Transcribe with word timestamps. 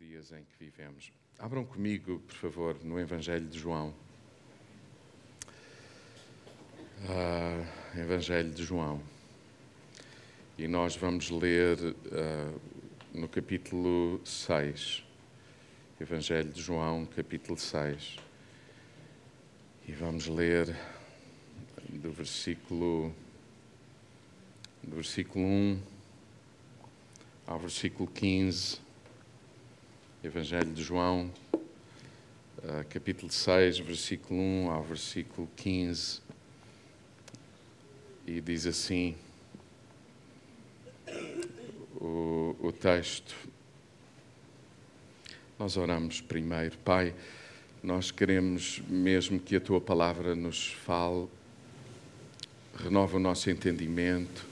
dias 0.00 0.32
em 0.32 0.42
que 0.42 0.56
vivemos. 0.58 1.12
Abram 1.38 1.62
comigo, 1.62 2.20
por 2.20 2.34
favor, 2.34 2.82
no 2.82 2.98
Evangelho 2.98 3.46
de 3.46 3.58
João. 3.58 3.94
Ah, 7.06 7.98
Evangelho 7.98 8.50
de 8.50 8.64
João. 8.64 9.02
E 10.56 10.66
nós 10.66 10.96
vamos 10.96 11.28
ler 11.28 11.76
ah, 12.12 12.58
no 13.12 13.28
capítulo 13.28 14.18
6. 14.24 15.04
Evangelho 16.00 16.48
de 16.50 16.62
João, 16.62 17.04
capítulo 17.04 17.58
6. 17.58 18.16
E 19.86 19.92
vamos 19.92 20.28
ler 20.28 20.74
do 21.90 22.10
versículo, 22.10 23.14
do 24.82 24.96
versículo 24.96 25.44
1 25.44 25.82
ao 27.46 27.58
versículo 27.58 28.08
15, 28.08 28.89
Evangelho 30.22 30.70
de 30.74 30.82
João, 30.82 31.32
uh, 31.54 32.84
capítulo 32.90 33.32
6, 33.32 33.78
versículo 33.78 34.38
1 34.38 34.70
ao 34.70 34.82
versículo 34.82 35.48
15, 35.56 36.20
e 38.26 38.38
diz 38.38 38.66
assim 38.66 39.16
o, 41.98 42.54
o 42.60 42.70
texto. 42.70 43.34
Nós 45.58 45.78
oramos 45.78 46.20
primeiro, 46.20 46.76
Pai, 46.84 47.14
nós 47.82 48.10
queremos 48.10 48.82
mesmo 48.90 49.40
que 49.40 49.56
a 49.56 49.60
tua 49.60 49.80
palavra 49.80 50.34
nos 50.34 50.70
fale, 50.70 51.28
renova 52.76 53.16
o 53.16 53.20
nosso 53.20 53.48
entendimento 53.48 54.44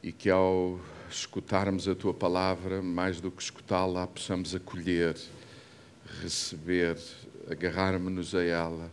e 0.00 0.12
que 0.12 0.30
ao 0.30 0.78
escutarmos 1.14 1.88
a 1.88 1.94
tua 1.94 2.14
palavra, 2.14 2.80
mais 2.82 3.20
do 3.20 3.30
que 3.30 3.42
escutá-la, 3.42 4.06
possamos 4.06 4.54
acolher, 4.54 5.16
receber, 6.22 6.96
agarrarmos-nos 7.50 8.34
a 8.34 8.42
ela, 8.42 8.90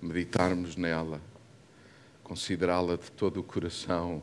meditarmos 0.00 0.76
nela, 0.76 1.20
considerá-la 2.22 2.96
de 2.96 3.10
todo 3.12 3.40
o 3.40 3.42
coração. 3.42 4.22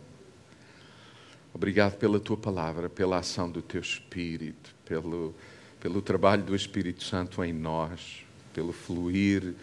Obrigado 1.53 1.97
pela 1.97 2.19
tua 2.19 2.37
palavra, 2.37 2.89
pela 2.89 3.19
ação 3.19 3.49
do 3.49 3.61
teu 3.61 3.81
Espírito, 3.81 4.75
pelo, 4.85 5.33
pelo 5.79 6.01
trabalho 6.01 6.43
do 6.43 6.55
Espírito 6.55 7.03
Santo 7.03 7.43
em 7.43 7.53
nós, 7.53 8.25
pelo 8.53 8.73
fluir 8.73 9.53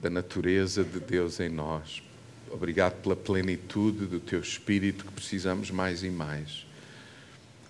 da 0.00 0.08
natureza 0.08 0.84
de 0.84 1.00
Deus 1.00 1.40
em 1.40 1.48
nós. 1.48 2.02
Obrigado 2.50 3.02
pela 3.02 3.16
plenitude 3.16 4.06
do 4.06 4.20
teu 4.20 4.40
Espírito 4.40 5.04
que 5.04 5.12
precisamos 5.12 5.70
mais 5.70 6.02
e 6.02 6.10
mais. 6.10 6.67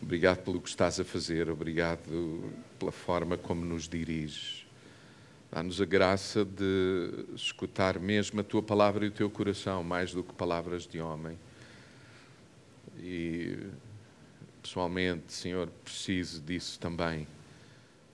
Obrigado 0.01 0.45
pelo 0.45 0.61
que 0.61 0.69
estás 0.69 1.01
a 1.01 1.05
fazer, 1.05 1.51
obrigado 1.51 2.53
pela 2.79 2.93
forma 2.93 3.37
como 3.37 3.65
nos 3.65 3.89
diriges. 3.89 4.65
Dá-nos 5.51 5.81
a 5.81 5.85
graça 5.85 6.45
de 6.45 7.25
escutar 7.35 7.99
mesmo 7.99 8.41
a 8.41 8.45
tua 8.45 8.63
palavra 8.63 9.05
e 9.05 9.09
o 9.09 9.11
teu 9.11 9.29
coração, 9.29 9.83
mais 9.83 10.13
do 10.13 10.23
que 10.23 10.33
palavras 10.33 10.87
de 10.87 11.01
homem. 11.01 11.39
E, 12.99 13.59
pessoalmente, 14.63 15.33
Senhor, 15.33 15.69
preciso 15.83 16.43
disso 16.43 16.79
também. 16.79 17.27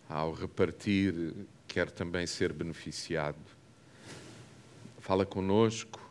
Ao 0.09 0.33
repartir, 0.33 1.35
quero 1.69 1.91
também 1.91 2.27
ser 2.27 2.53
beneficiado. 2.53 3.39
Fala 5.01 5.27
conosco 5.27 6.04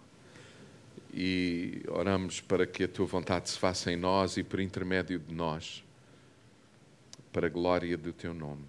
e 1.14 1.84
oramos 1.90 2.42
para 2.42 2.66
que 2.66 2.86
a 2.86 2.88
tua 2.88 3.06
vontade 3.06 3.48
se 3.48 3.60
faça 3.60 3.92
em 3.92 3.96
nós 3.96 4.36
e 4.36 4.44
por 4.44 4.60
intermédio 4.60 5.20
de 5.20 5.32
nós, 5.32 5.84
para 7.32 7.46
a 7.46 7.50
glória 7.50 7.96
do 7.96 8.12
teu 8.12 8.34
nome. 8.34 8.66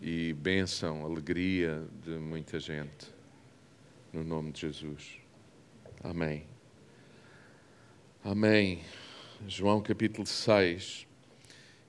E 0.00 0.32
bênção, 0.32 1.04
alegria 1.04 1.86
de 2.02 2.12
muita 2.12 2.58
gente, 2.58 3.12
no 4.10 4.24
nome 4.24 4.50
de 4.52 4.62
Jesus. 4.62 5.18
Amém. 6.02 6.46
Amém. 8.24 8.82
João 9.46 9.82
capítulo 9.82 10.26
6 10.26 11.06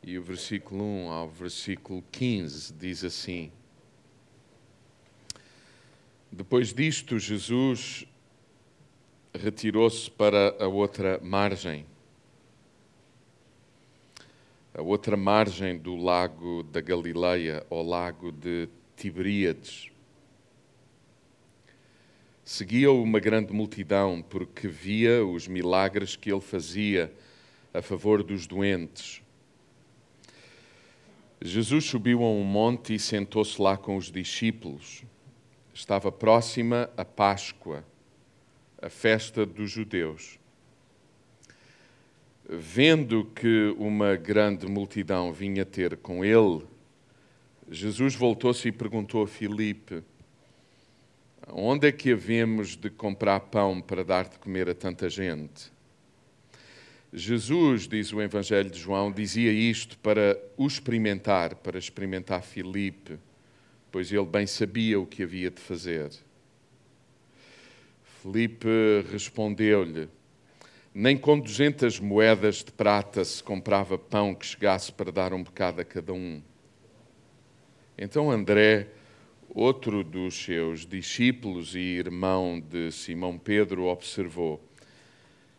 e 0.03 0.18
o 0.18 0.24
versículo 0.24 0.84
1 0.84 1.09
ao 1.12 1.30
versículo 1.30 2.03
15 2.12 2.74
diz 2.74 3.03
assim: 3.06 3.52
Depois 6.31 6.74
disto, 6.74 7.18
Jesus 7.18 8.09
retirou-se 9.34 10.09
para 10.09 10.56
a 10.59 10.67
outra 10.67 11.19
margem, 11.22 11.85
a 14.73 14.81
outra 14.81 15.16
margem 15.16 15.78
do 15.78 15.95
lago 15.95 16.63
da 16.63 16.81
Galileia, 16.81 17.66
ou 17.69 17.88
lago 17.88 18.31
de 18.31 18.67
Tiberíades. 18.95 19.91
Seguia-o 22.44 23.03
uma 23.03 23.19
grande 23.19 23.53
multidão, 23.53 24.23
porque 24.28 24.67
via 24.67 25.23
os 25.23 25.47
milagres 25.47 26.16
que 26.16 26.31
ele 26.31 26.41
fazia 26.41 27.13
a 27.73 27.81
favor 27.81 28.23
dos 28.23 28.47
doentes. 28.47 29.22
Jesus 31.41 31.85
subiu 31.85 32.23
a 32.23 32.29
um 32.29 32.44
monte 32.44 32.96
e 32.96 33.00
sentou-se 33.00 33.61
lá 33.61 33.78
com 33.78 33.96
os 33.96 34.11
discípulos. 34.11 35.03
Estava 35.73 36.11
próxima 36.11 36.90
a 36.97 37.06
Páscoa 37.06 37.85
a 38.81 38.90
festa 38.90 39.45
dos 39.45 39.69
judeus. 39.69 40.40
Vendo 42.47 43.25
que 43.25 43.75
uma 43.78 44.16
grande 44.16 44.66
multidão 44.66 45.31
vinha 45.31 45.66
ter 45.66 45.97
com 45.97 46.25
ele, 46.25 46.66
Jesus 47.69 48.16
voltou-se 48.16 48.67
e 48.67 48.72
perguntou 48.72 49.23
a 49.23 49.28
Filipe: 49.28 50.01
Onde 51.47 51.88
é 51.88 51.91
que 51.91 52.12
havemos 52.12 52.75
de 52.75 52.90
comprar 52.90 53.40
pão 53.41 53.79
para 53.79 54.03
dar 54.03 54.28
de 54.28 54.40
comer 54.40 54.69
a 54.69 54.73
tanta 54.73 55.09
gente? 55.09 55.72
Jesus, 57.11 57.88
diz 57.88 58.13
o 58.13 58.22
Evangelho 58.22 58.69
de 58.69 58.79
João, 58.79 59.11
dizia 59.11 59.51
isto 59.51 59.97
para 59.97 60.40
o 60.56 60.67
experimentar, 60.67 61.56
para 61.56 61.78
experimentar 61.78 62.44
Filipe, 62.44 63.17
pois 63.91 64.11
ele 64.11 64.25
bem 64.25 64.46
sabia 64.46 65.00
o 65.00 65.07
que 65.07 65.23
havia 65.23 65.50
de 65.50 65.59
fazer. 65.59 66.11
Felipe 68.22 68.68
respondeu-lhe: 69.09 70.09
Nem 70.94 71.18
com 71.18 71.40
duzentas 71.40 72.02
moedas 72.02 72.57
de 72.57 72.72
prata 72.72 73.24
se 73.24 73.41
comprava 73.41 73.97
pão 73.97 74.35
que 74.35 74.46
chegasse 74.46 74.91
para 74.91 75.09
dar 75.09 75.34
um 75.34 75.41
bocado 75.41 75.80
a 75.80 75.85
cada 75.85 76.12
um. 76.12 76.41
Então 77.97 78.29
André, 78.29 78.90
outro 79.47 80.03
dos 80.03 80.35
seus 80.35 80.85
discípulos 80.85 81.75
e 81.75 81.79
irmão 81.79 82.59
de 82.59 82.91
Simão 82.91 83.38
Pedro, 83.38 83.85
observou: 83.85 84.62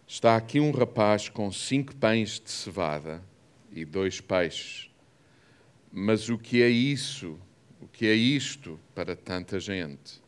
Está 0.06 0.36
aqui 0.36 0.60
um 0.60 0.70
rapaz 0.70 1.30
com 1.30 1.50
cinco 1.50 1.96
pães 1.96 2.38
de 2.38 2.50
cevada 2.50 3.22
e 3.72 3.86
dois 3.86 4.20
peixes. 4.20 4.90
Mas 5.90 6.28
o 6.28 6.36
que 6.36 6.62
é 6.62 6.68
isso? 6.68 7.38
O 7.80 7.88
que 7.88 8.06
é 8.06 8.14
isto 8.14 8.78
para 8.94 9.16
tanta 9.16 9.58
gente? 9.58 10.20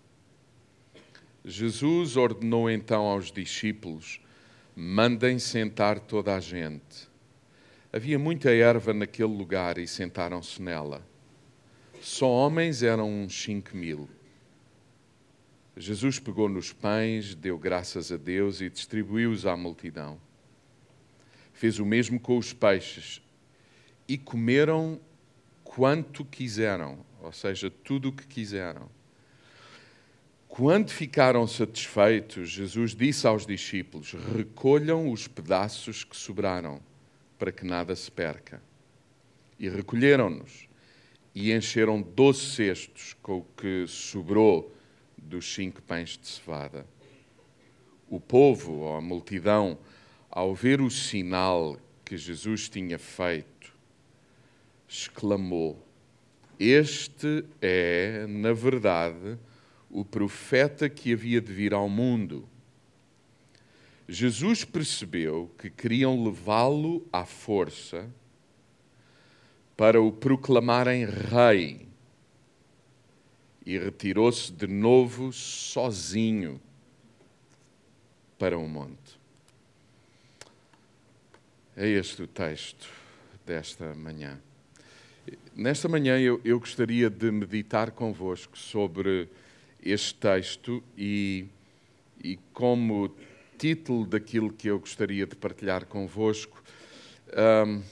Jesus 1.45 2.17
ordenou 2.17 2.71
então 2.71 3.03
aos 3.03 3.33
discípulos: 3.33 4.21
mandem 4.77 5.39
sentar 5.39 5.99
toda 5.99 6.37
a 6.37 6.41
gente. 6.41 7.11
Havia 7.93 8.19
muita 8.19 8.51
erva 8.51 8.95
naquele 8.95 9.33
lugar 9.33 9.77
e 9.77 9.87
sentaram-se 9.87 10.63
nela. 10.63 11.05
Só 12.01 12.29
homens 12.29 12.83
eram 12.83 13.11
uns 13.11 13.35
cinco 13.43 13.77
mil. 13.77 14.09
Jesus 15.77 16.19
pegou 16.19 16.49
nos 16.49 16.73
pães, 16.73 17.35
deu 17.35 17.59
graças 17.59 18.13
a 18.13 18.17
Deus 18.17 18.61
e 18.61 18.71
distribuiu-os 18.71 19.47
à 19.47 19.57
multidão. 19.57 20.21
Fez 21.53 21.79
o 21.79 21.87
mesmo 21.87 22.21
com 22.21 22.39
os 22.39 22.53
peixes 22.53 23.23
e 24.07 24.19
comeram 24.19 25.01
quanto 25.65 26.25
quiseram, 26.25 27.05
ou 27.23 27.33
seja, 27.33 27.71
tudo 27.71 28.09
o 28.09 28.13
que 28.13 28.27
quiseram. 28.27 28.89
Quando 30.55 30.91
ficaram 30.91 31.47
satisfeitos, 31.47 32.51
Jesus 32.51 32.95
disse 32.95 33.27
aos 33.27 33.47
discípulos: 33.47 34.13
Recolham 34.37 35.11
os 35.11 35.27
pedaços 35.27 36.05
que 36.05 36.15
sobraram, 36.15 36.79
para 37.39 37.51
que 37.51 37.65
nada 37.65 37.97
se 37.97 38.11
perca. 38.11 38.63
E 39.59 39.67
recolheram-nos 39.67 40.69
e 41.35 41.55
encheram 41.55 42.03
doze 42.03 42.45
cestos 42.55 43.17
com 43.23 43.39
o 43.39 43.47
que 43.57 43.87
sobrou 43.87 44.77
dos 45.17 45.55
cinco 45.55 45.81
pães 45.81 46.19
de 46.19 46.29
cevada. 46.29 46.85
O 48.07 48.21
povo, 48.21 48.81
ou 48.81 48.97
a 48.97 49.01
multidão, 49.01 49.79
ao 50.31 50.55
ver 50.55 50.83
o 50.83 50.91
sinal 50.91 51.79
que 52.05 52.19
Jesus 52.19 52.69
tinha 52.69 52.99
feito, 52.99 53.75
exclamou: 54.87 55.83
Este 56.61 57.43
é, 57.63 58.27
na 58.29 58.53
verdade, 58.53 59.39
o 59.93 60.05
profeta 60.05 60.89
que 60.89 61.13
havia 61.13 61.41
de 61.41 61.53
vir 61.53 61.75
ao 61.75 61.89
mundo. 61.89 62.49
Jesus 64.09 64.65
percebeu 64.65 65.51
que 65.59 65.69
queriam 65.69 66.25
levá-lo 66.25 67.07
à 67.13 67.27
força 67.27 68.09
para 69.77 70.01
o 70.01 70.11
proclamarem 70.11 71.05
rei 71.05 71.87
e 73.65 73.79
retirou-se 73.79 74.51
de 74.51 74.67
novo 74.67 75.33
sozinho 75.33 76.61
para 78.39 78.59
o 78.59 78.67
monte. 78.67 79.21
É 81.77 81.87
este 81.87 82.23
o 82.23 82.27
texto 82.27 82.89
desta 83.47 83.95
manhã. 83.95 84.41
Nesta 85.55 85.89
manhã 85.89 86.19
eu, 86.19 86.41
eu 86.45 86.59
gostaria 86.59 87.09
de 87.09 87.31
meditar 87.31 87.93
convosco 87.93 88.59
sobre 88.59 89.29
este 89.83 90.15
texto 90.15 90.83
e, 90.97 91.47
e 92.23 92.39
como 92.53 93.15
título 93.59 94.07
daquilo 94.07 94.53
que 94.53 94.69
eu 94.69 94.79
gostaria 94.79 95.27
de 95.27 95.37
partilhar 95.37 95.87
convosco, 95.87 96.63
um, 97.67 97.83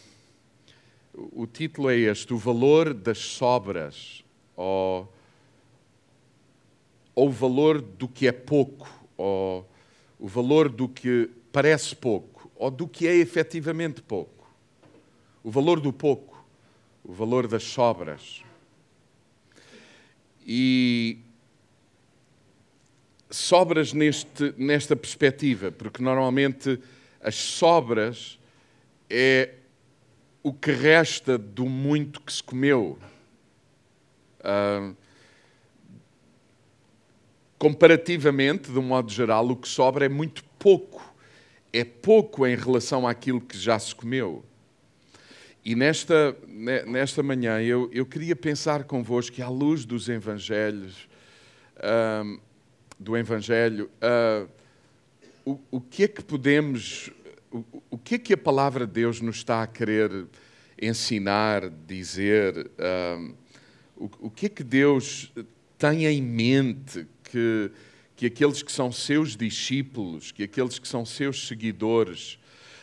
o 1.32 1.46
título 1.46 1.90
é 1.90 1.96
este: 1.96 2.32
O 2.32 2.38
Valor 2.38 2.94
das 2.94 3.18
Sobras, 3.18 4.24
ou, 4.56 5.12
ou 7.14 7.28
o 7.28 7.32
valor 7.32 7.80
do 7.80 8.08
que 8.08 8.26
é 8.26 8.32
pouco, 8.32 8.88
ou 9.16 9.68
o 10.18 10.28
valor 10.28 10.68
do 10.68 10.88
que 10.88 11.30
parece 11.52 11.94
pouco, 11.96 12.50
ou 12.54 12.70
do 12.70 12.86
que 12.86 13.06
é 13.06 13.14
efetivamente 13.16 14.02
pouco. 14.02 14.48
O 15.42 15.50
valor 15.50 15.80
do 15.80 15.92
pouco, 15.92 16.44
o 17.02 17.12
valor 17.12 17.48
das 17.48 17.64
sobras. 17.64 18.42
E 20.46 21.18
sobras 23.30 23.92
neste, 23.92 24.54
nesta 24.56 24.96
perspectiva, 24.96 25.70
porque 25.70 26.02
normalmente 26.02 26.78
as 27.20 27.34
sobras 27.34 28.38
é 29.08 29.54
o 30.42 30.52
que 30.52 30.72
resta 30.72 31.38
do 31.38 31.66
muito 31.66 32.20
que 32.20 32.32
se 32.32 32.42
comeu. 32.42 32.98
Uh, 34.40 34.96
comparativamente, 37.58 38.72
de 38.72 38.78
um 38.78 38.82
modo 38.82 39.12
geral, 39.12 39.48
o 39.50 39.56
que 39.56 39.68
sobra 39.68 40.06
é 40.06 40.08
muito 40.08 40.42
pouco. 40.58 41.14
É 41.72 41.84
pouco 41.84 42.46
em 42.46 42.56
relação 42.56 43.06
àquilo 43.06 43.40
que 43.40 43.56
já 43.56 43.78
se 43.78 43.94
comeu. 43.94 44.44
E 45.64 45.74
nesta, 45.74 46.34
nesta 46.86 47.22
manhã 47.22 47.60
eu, 47.60 47.90
eu 47.92 48.06
queria 48.06 48.34
pensar 48.34 48.84
convosco 48.84 49.36
que, 49.36 49.42
à 49.42 49.48
luz 49.48 49.84
dos 49.84 50.08
Evangelhos, 50.08 51.06
uh, 51.76 52.40
do 53.00 53.16
Evangelho, 53.16 53.90
uh, 54.02 54.48
o, 55.44 55.58
o 55.70 55.80
que 55.80 56.04
é 56.04 56.08
que 56.08 56.22
podemos 56.22 57.10
o, 57.50 57.64
o 57.90 57.98
que 57.98 58.14
é 58.14 58.18
que 58.18 58.34
a 58.34 58.38
palavra 58.38 58.86
de 58.86 58.92
Deus 58.92 59.20
nos 59.20 59.36
está 59.36 59.62
a 59.62 59.66
querer 59.66 60.26
ensinar, 60.80 61.68
dizer? 61.68 62.70
o, 63.96 64.10
o 64.20 64.30
que 64.30 64.46
é 64.46 64.48
que 64.48 64.62
Deus 64.62 65.32
tem 65.76 66.06
em 66.06 66.22
mente 66.22 67.06
que, 67.24 67.70
que 68.16 68.26
aqueles 68.26 68.62
que 68.62 68.70
são 68.70 68.92
seus 68.92 69.36
discípulos, 69.36 70.30
que 70.30 70.42
aqueles 70.42 70.78
que 70.78 70.86
são 70.86 71.04
seus 71.04 71.48
seguidores, 71.48 72.38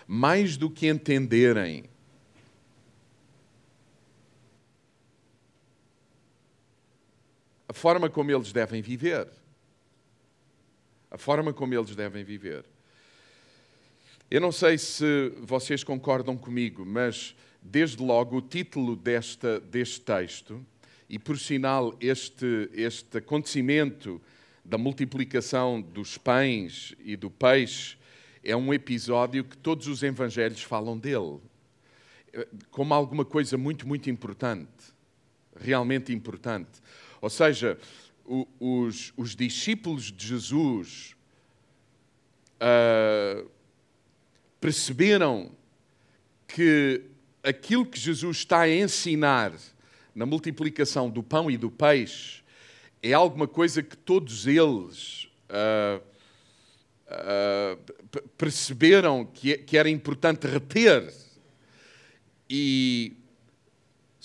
mais 0.06 0.58
do 0.58 0.70
que 0.70 0.88
entenderem 0.88 1.86
a 7.70 7.74
forma 7.74 8.10
como 8.10 8.32
eles 8.32 8.52
devem 8.52 8.82
viver. 8.82 9.28
A 11.10 11.18
forma 11.18 11.54
como 11.54 11.74
eles 11.74 11.96
devem 11.96 12.24
viver. 12.24 12.66
Eu 14.30 14.42
não 14.42 14.52
sei 14.52 14.78
se 14.78 15.30
vocês 15.40 15.84
concordam 15.84 16.36
comigo, 16.36 16.86
mas 16.86 17.36
desde 17.62 18.04
logo 18.04 18.38
o 18.38 18.42
título 18.42 18.96
desta, 18.96 19.60
deste 19.60 20.02
texto, 20.02 20.66
e 21.10 21.18
por 21.18 21.40
sinal 21.40 21.96
este, 22.02 22.70
este 22.74 23.20
acontecimento 23.20 24.22
da 24.64 24.78
multiplicação 24.78 25.82
dos 25.82 26.18
pães 26.18 26.94
e 27.00 27.16
do 27.16 27.30
peixe, 27.30 27.98
é 28.44 28.56
um 28.56 28.74
episódio 28.74 29.44
que 29.44 29.58
todos 29.58 29.88
os 29.88 30.04
evangelhos 30.04 30.62
falam 30.62 30.98
dele, 30.98 31.40
como 32.70 32.94
alguma 32.94 33.24
coisa 33.24 33.58
muito, 33.58 33.88
muito 33.88 34.10
importante, 34.10 34.94
realmente 35.56 36.14
importante. 36.14 36.82
Ou 37.22 37.30
seja, 37.30 37.78
os, 38.60 39.14
os 39.16 39.36
discípulos 39.36 40.12
de 40.12 40.28
Jesus. 40.28 41.16
Uh, 42.58 43.50
perceberam 44.60 45.52
que 46.48 47.04
aquilo 47.44 47.86
que 47.86 48.00
Jesus 48.00 48.38
está 48.38 48.62
a 48.62 48.70
ensinar 48.70 49.54
na 50.16 50.26
multiplicação 50.26 51.10
do 51.10 51.22
pão 51.22 51.50
e 51.52 51.58
do 51.58 51.70
peixe 51.70 52.42
é 53.02 53.14
alguma 53.14 53.48
coisa 53.48 53.84
que 53.84 53.96
todos 53.96 54.48
eles 54.48 55.30
uh, 55.50 56.02
uh, 57.08 58.30
perceberam 58.38 59.26
que, 59.26 59.58
que 59.60 59.78
era 59.78 59.90
importante 59.90 60.48
reter. 60.48 61.14
E 62.50 63.14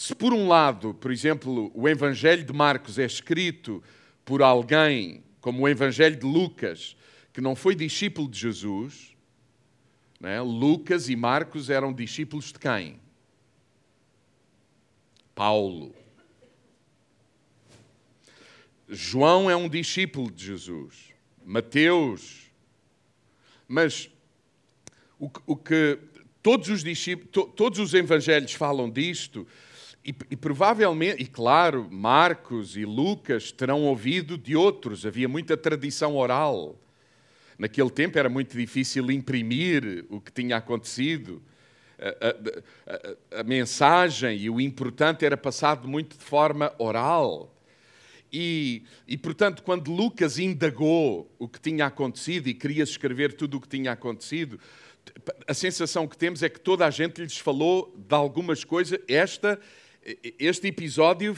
se 0.03 0.17
por 0.17 0.35
um 0.35 0.49
lado, 0.49 0.95
por 0.95 1.13
exemplo, 1.13 1.71
o 1.73 1.89
Evangelho 1.89 2.43
de 2.43 2.53
Marcos 2.53 2.99
é 2.99 3.05
escrito 3.05 3.81
por 4.25 4.43
alguém, 4.43 5.23
como 5.41 5.63
o 5.63 5.69
Evangelho 5.69 6.17
de 6.17 6.27
Lucas, 6.27 6.97
que 7.33 7.41
não 7.41 7.55
foi 7.55 7.77
discípulo 7.77 8.29
de 8.29 8.37
Jesus, 8.37 9.17
né? 10.19 10.41
Lucas 10.41 11.09
e 11.09 11.15
Marcos 11.15 11.71
eram 11.71 11.93
discípulos 11.93 12.47
de 12.47 12.59
quem? 12.59 12.99
Paulo. 15.37 15.95
João 18.89 19.49
é 19.49 19.55
um 19.55 19.69
discípulo 19.69 20.33
de 20.33 20.47
Jesus. 20.47 21.15
Mateus. 21.45 22.51
Mas 23.69 24.11
o, 25.17 25.57
que 25.57 25.97
todos 26.43 26.71
os 26.71 26.83
discípulos, 26.83 27.31
to, 27.31 27.45
todos 27.55 27.79
os 27.79 27.95
evangelhos 27.95 28.53
falam 28.53 28.91
disto, 28.91 29.47
e, 30.05 30.15
e, 30.31 30.37
provavelmente, 30.37 31.23
e 31.23 31.27
claro, 31.27 31.89
Marcos 31.91 32.77
e 32.77 32.85
Lucas 32.85 33.53
terão 33.53 33.83
ouvido 33.83 34.37
de 34.37 34.57
outros, 34.57 35.07
havia 35.07 35.29
muita 35.29 35.57
tradição 35.57 36.17
oral. 36.17 36.77
Naquele 37.57 37.91
tempo 37.91 38.19
era 38.19 38.29
muito 38.29 38.57
difícil 38.57 39.11
imprimir 39.13 40.05
o 40.11 40.21
que 40.21 40.33
tinha 40.33 40.57
acontecido. 40.57 41.41
A, 41.99 42.09
a, 42.09 43.37
a, 43.37 43.41
a, 43.41 43.45
mensagem 43.45 44.37
e 44.37 44.51
o 44.51 44.61
importante 44.61 45.25
era 45.25 45.37
passado 45.37 45.87
muito 45.87 46.19
de 46.19 46.25
forma 46.25 46.75
oral. 46.79 47.55
E, 48.33 48.83
e, 49.07 49.17
portanto, 49.17 49.63
quando 49.63 49.93
Lucas 49.93 50.39
indagou 50.39 51.31
o 51.39 51.47
que 51.47 51.61
tinha 51.61 51.87
acontecido 51.87 52.49
e 52.49 52.55
queria 52.55 52.83
escrever 52.83 53.35
tudo 53.35 53.59
o 53.59 53.61
que 53.61 53.69
tinha 53.69 53.93
acontecido, 53.93 54.59
a 55.47 55.55
sensação 55.55 56.09
que 56.09 56.17
temos 56.17 56.43
é 56.43 56.49
que 56.49 56.59
toda 56.59 56.87
a 56.87 56.91
gente 56.91 57.21
lhes 57.21 57.39
falou 57.39 57.95
de 57.97 58.15
algumas 58.15 58.65
coisas. 58.65 58.99
Esta, 59.07 59.61
este 60.39 60.69
episódio 60.69 61.37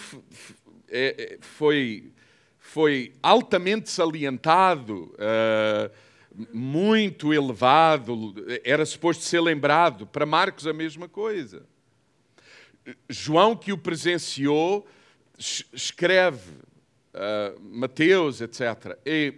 é, 0.89 1.35
é, 1.35 1.39
foi, 1.41 2.13
foi 2.59 3.15
altamente 3.23 3.91
salientado. 3.91 5.15
Uh, 5.15 6.05
muito 6.53 7.33
elevado, 7.33 8.35
era 8.65 8.85
suposto 8.85 9.23
ser 9.23 9.41
lembrado. 9.41 10.07
Para 10.07 10.27
Marcos, 10.27 10.67
a 10.67 10.73
mesma 10.73 11.09
coisa. 11.09 11.65
João, 13.09 13.57
que 13.57 13.73
o 13.73 13.79
presenciou, 13.79 14.87
escreve, 15.39 16.51
uh, 17.15 17.61
Mateus, 17.61 18.41
etc. 18.41 18.99
E, 19.07 19.35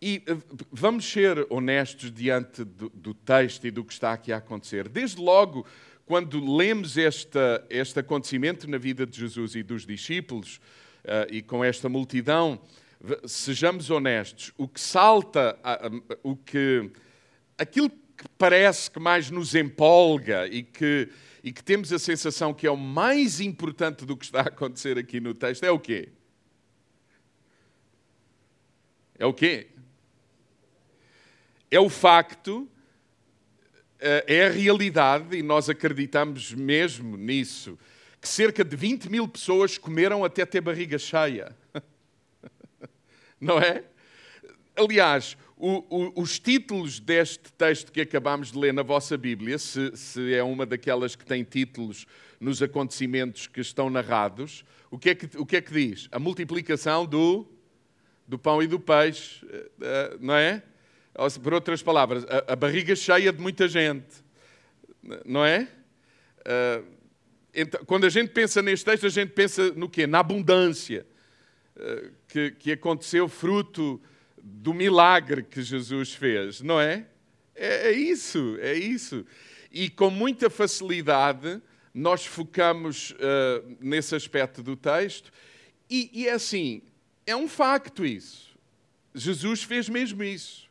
e, 0.00 0.22
ah, 0.26 0.36
vamos 0.72 1.04
ser 1.04 1.46
honestos 1.50 2.10
diante 2.10 2.64
do, 2.64 2.88
do, 2.88 3.14
texto 3.14 3.66
e 3.66 3.70
do 3.70 3.84
que 3.84 3.92
está 3.92 4.12
aqui 4.12 4.32
a 4.32 4.38
acontecer. 4.38 4.88
Desde 4.88 5.20
logo, 5.20 5.66
quando 6.10 6.44
lemos 6.56 6.98
esta, 6.98 7.64
este 7.70 8.00
acontecimento 8.00 8.68
na 8.68 8.78
vida 8.78 9.06
de 9.06 9.16
Jesus 9.16 9.54
e 9.54 9.62
dos 9.62 9.86
discípulos, 9.86 10.56
uh, 11.04 11.32
e 11.32 11.40
com 11.40 11.64
esta 11.64 11.88
multidão, 11.88 12.60
sejamos 13.24 13.90
honestos, 13.90 14.52
o 14.58 14.66
que 14.66 14.80
salta, 14.80 15.56
o 16.24 16.34
que, 16.34 16.90
aquilo 17.56 17.88
que 17.88 18.24
parece 18.36 18.90
que 18.90 18.98
mais 18.98 19.30
nos 19.30 19.54
empolga 19.54 20.48
e 20.48 20.64
que, 20.64 21.08
e 21.44 21.52
que 21.52 21.62
temos 21.62 21.92
a 21.92 21.98
sensação 22.00 22.52
que 22.52 22.66
é 22.66 22.70
o 22.72 22.76
mais 22.76 23.40
importante 23.40 24.04
do 24.04 24.16
que 24.16 24.24
está 24.24 24.40
a 24.40 24.48
acontecer 24.48 24.98
aqui 24.98 25.20
no 25.20 25.32
texto 25.32 25.62
é 25.62 25.70
o 25.70 25.78
quê? 25.78 26.08
É 29.16 29.24
o 29.24 29.32
quê? 29.32 29.68
É 31.70 31.78
o 31.78 31.88
facto, 31.88 32.68
é 34.00 34.46
a 34.46 34.50
realidade, 34.50 35.36
e 35.36 35.42
nós 35.42 35.68
acreditamos 35.68 36.52
mesmo 36.52 37.16
nisso, 37.16 37.78
que 38.20 38.28
cerca 38.28 38.64
de 38.64 38.76
20 38.76 39.10
mil 39.10 39.26
pessoas 39.28 39.78
comeram 39.78 40.24
até 40.24 40.44
ter 40.44 40.60
barriga 40.60 40.98
cheia 40.98 41.54
não 43.40 43.58
é? 43.58 43.82
Aliás, 44.76 45.36
o, 45.56 45.84
o, 45.90 46.22
os 46.22 46.38
títulos 46.38 47.00
deste 47.00 47.52
texto 47.52 47.90
que 47.90 48.00
acabamos 48.00 48.52
de 48.52 48.58
ler 48.58 48.72
na 48.72 48.82
vossa 48.82 49.16
Bíblia, 49.16 49.58
se, 49.58 49.96
se, 49.96 50.34
é 50.34 50.42
uma 50.42 50.66
daquelas 50.66 51.16
que 51.16 51.24
tem 51.24 51.42
títulos 51.42 52.06
nos 52.38 52.62
acontecimentos 52.62 53.46
que 53.46 53.60
estão 53.60 53.90
narrados, 53.90 54.64
o 54.90 54.98
que 54.98 55.10
é 55.10 55.14
que, 55.14 55.26
que, 55.26 55.56
é 55.56 55.60
que 55.60 55.72
diz? 55.72 56.08
A 56.12 56.18
multiplicação 56.18 57.06
do, 57.06 57.46
do 58.26 58.38
pão 58.38 58.62
e 58.62 58.66
do 58.66 58.78
peixe, 58.78 59.44
eh, 59.80 60.16
não 60.20 60.34
é? 60.34 60.62
Por 61.42 61.52
outras 61.52 61.82
palavras, 61.82 62.24
a, 62.24 62.52
a 62.52 62.56
barriga 62.56 62.94
cheia 62.94 63.32
de 63.32 63.40
muita 63.40 63.68
gente, 63.68 64.06
não 65.24 65.44
é? 65.44 65.68
Uh, 66.40 66.84
então, 67.54 67.84
quando 67.84 68.04
a 68.04 68.08
gente 68.08 68.30
pensa 68.30 68.62
neste 68.62 68.84
texto, 68.84 69.06
a 69.06 69.10
gente 69.10 69.30
pensa 69.32 69.72
no 69.72 69.88
quê? 69.88 70.06
Na 70.06 70.20
abundância 70.20 71.06
uh, 71.76 72.10
que, 72.28 72.52
que 72.52 72.72
aconteceu 72.72 73.28
fruto 73.28 74.00
do 74.42 74.72
milagre 74.72 75.42
que 75.42 75.62
Jesus 75.62 76.14
fez, 76.14 76.60
não 76.60 76.80
é? 76.80 77.06
É, 77.54 77.88
é 77.88 77.92
isso, 77.92 78.56
é 78.60 78.74
isso. 78.74 79.26
E 79.70 79.90
com 79.90 80.10
muita 80.10 80.48
facilidade 80.48 81.60
nós 81.92 82.24
focamos 82.24 83.10
uh, 83.12 83.76
nesse 83.80 84.14
aspecto 84.14 84.62
do 84.62 84.76
texto, 84.76 85.32
e, 85.88 86.08
e 86.12 86.28
é 86.28 86.32
assim, 86.32 86.82
é 87.26 87.34
um 87.34 87.48
facto 87.48 88.06
isso. 88.06 88.56
Jesus 89.12 89.64
fez 89.64 89.88
mesmo 89.88 90.22
isso. 90.22 90.69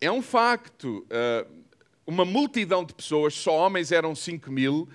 É 0.00 0.10
um 0.10 0.22
facto. 0.22 1.06
Uh, 1.10 1.60
uma 2.06 2.24
multidão 2.24 2.84
de 2.84 2.92
pessoas, 2.94 3.34
só 3.34 3.54
homens 3.54 3.92
eram 3.92 4.16
5 4.16 4.50
mil, 4.50 4.88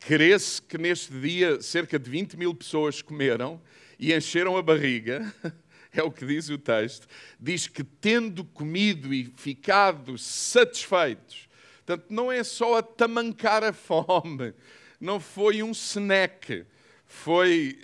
cresce 0.00 0.62
que 0.62 0.78
neste 0.78 1.12
dia 1.12 1.60
cerca 1.60 1.98
de 1.98 2.08
20 2.08 2.36
mil 2.36 2.54
pessoas 2.54 3.02
comeram 3.02 3.60
e 3.98 4.14
encheram 4.14 4.56
a 4.56 4.62
barriga. 4.62 5.32
É 5.90 6.02
o 6.02 6.12
que 6.12 6.26
diz 6.26 6.50
o 6.50 6.58
texto. 6.58 7.08
Diz 7.40 7.66
que 7.66 7.82
tendo 7.82 8.44
comido 8.44 9.12
e 9.12 9.24
ficado 9.36 10.18
satisfeitos, 10.18 11.48
portanto, 11.78 12.04
não 12.10 12.30
é 12.30 12.44
só 12.44 12.76
a 12.76 12.82
tamancar 12.82 13.64
a 13.64 13.72
fome, 13.72 14.52
não 15.00 15.18
foi 15.18 15.62
um 15.62 15.70
snack, 15.70 16.66
foi. 17.06 17.80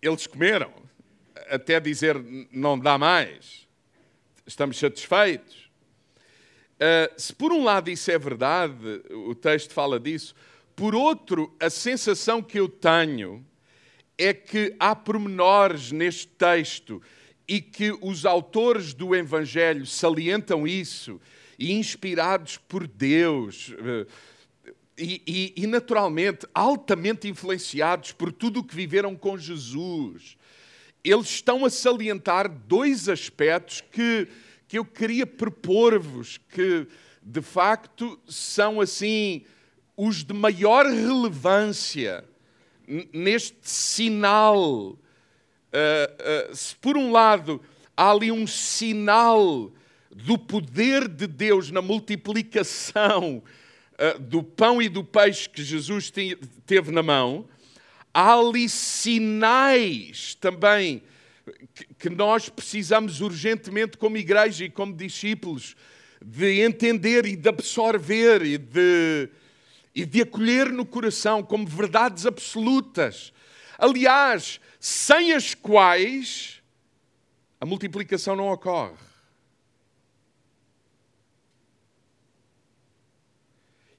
Eles 0.00 0.24
comeram, 0.28 0.72
até 1.48 1.80
dizer 1.80 2.16
não 2.52 2.78
dá 2.78 2.96
mais, 2.96 3.63
estamos 4.46 4.78
satisfeitos. 4.78 5.70
Uh, 6.74 7.20
se 7.20 7.32
por 7.32 7.52
um 7.52 7.62
lado 7.62 7.90
isso 7.90 8.10
é 8.10 8.18
verdade, 8.18 9.02
o 9.10 9.34
texto 9.34 9.72
fala 9.72 9.98
disso, 9.98 10.34
por 10.74 10.94
outro, 10.94 11.54
a 11.60 11.70
sensação 11.70 12.42
que 12.42 12.58
eu 12.58 12.68
tenho 12.68 13.44
é 14.18 14.34
que 14.34 14.74
há 14.78 14.94
pormenores 14.94 15.92
neste 15.92 16.26
texto 16.26 17.00
e 17.46 17.60
que 17.60 17.96
os 18.00 18.26
autores 18.26 18.92
do 18.92 19.14
Evangelho 19.14 19.86
salientam 19.86 20.66
isso, 20.66 21.20
e 21.58 21.72
inspirados 21.72 22.56
por 22.56 22.86
Deus, 22.86 23.68
uh, 23.68 24.06
e, 24.98 25.22
e, 25.26 25.62
e, 25.62 25.66
naturalmente 25.66 26.46
altamente 26.54 27.28
influenciados 27.28 28.12
por 28.12 28.32
tudo 28.32 28.60
o 28.60 28.64
que 28.64 28.74
viveram 28.74 29.16
com 29.16 29.36
Jesus, 29.36 30.36
eles 31.04 31.26
estão 31.26 31.64
a 31.64 31.70
salientar 31.70 32.48
dois 32.48 33.08
aspectos 33.08 33.82
que 33.92 34.26
que 34.74 34.78
eu 34.78 34.84
queria 34.84 35.24
propor-vos, 35.24 36.40
que 36.50 36.86
de 37.22 37.40
facto 37.40 38.18
são 38.26 38.80
assim 38.80 39.44
os 39.96 40.24
de 40.24 40.34
maior 40.34 40.86
relevância 40.86 42.24
neste 43.12 43.56
sinal. 43.62 44.64
Uh, 44.66 44.98
uh, 46.50 46.56
se 46.56 46.74
por 46.76 46.96
um 46.96 47.12
lado 47.12 47.60
há 47.96 48.10
ali 48.10 48.32
um 48.32 48.46
sinal 48.46 49.72
do 50.10 50.36
poder 50.36 51.08
de 51.08 51.28
Deus 51.28 51.70
na 51.70 51.80
multiplicação 51.80 53.42
uh, 53.92 54.18
do 54.18 54.42
pão 54.42 54.82
e 54.82 54.88
do 54.88 55.04
peixe 55.04 55.48
que 55.48 55.62
Jesus 55.62 56.12
teve 56.66 56.90
na 56.90 57.02
mão, 57.02 57.46
há 58.14 58.34
ali 58.34 58.68
sinais 58.68 60.36
também 60.36 61.02
que 61.98 62.08
nós 62.08 62.48
precisamos 62.48 63.20
urgentemente, 63.20 63.98
como 63.98 64.16
igreja 64.16 64.64
e 64.64 64.70
como 64.70 64.94
discípulos, 64.94 65.76
de 66.24 66.60
entender 66.62 67.26
e 67.26 67.36
de 67.36 67.48
absorver 67.48 68.42
e 68.42 68.56
de, 68.56 69.28
e 69.94 70.06
de 70.06 70.22
acolher 70.22 70.72
no 70.72 70.86
coração 70.86 71.42
como 71.42 71.66
verdades 71.66 72.24
absolutas. 72.24 73.32
Aliás, 73.76 74.60
sem 74.78 75.32
as 75.32 75.54
quais 75.54 76.62
a 77.60 77.66
multiplicação 77.66 78.36
não 78.36 78.48
ocorre. 78.48 78.94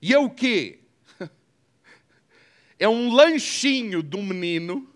E 0.01 0.13
é 0.13 0.19
o 0.19 0.29
quê? 0.29 0.85
É 2.77 2.88
um 2.88 3.13
lanchinho 3.13 4.03
do 4.03 4.22
menino 4.22 4.96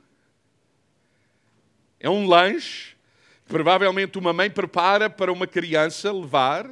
é 2.00 2.10
um 2.10 2.26
lanche 2.26 2.96
que 3.46 3.52
provavelmente 3.52 4.18
uma 4.18 4.32
mãe 4.32 4.50
prepara 4.50 5.10
para 5.10 5.32
uma 5.32 5.46
criança 5.46 6.12
levar. 6.12 6.70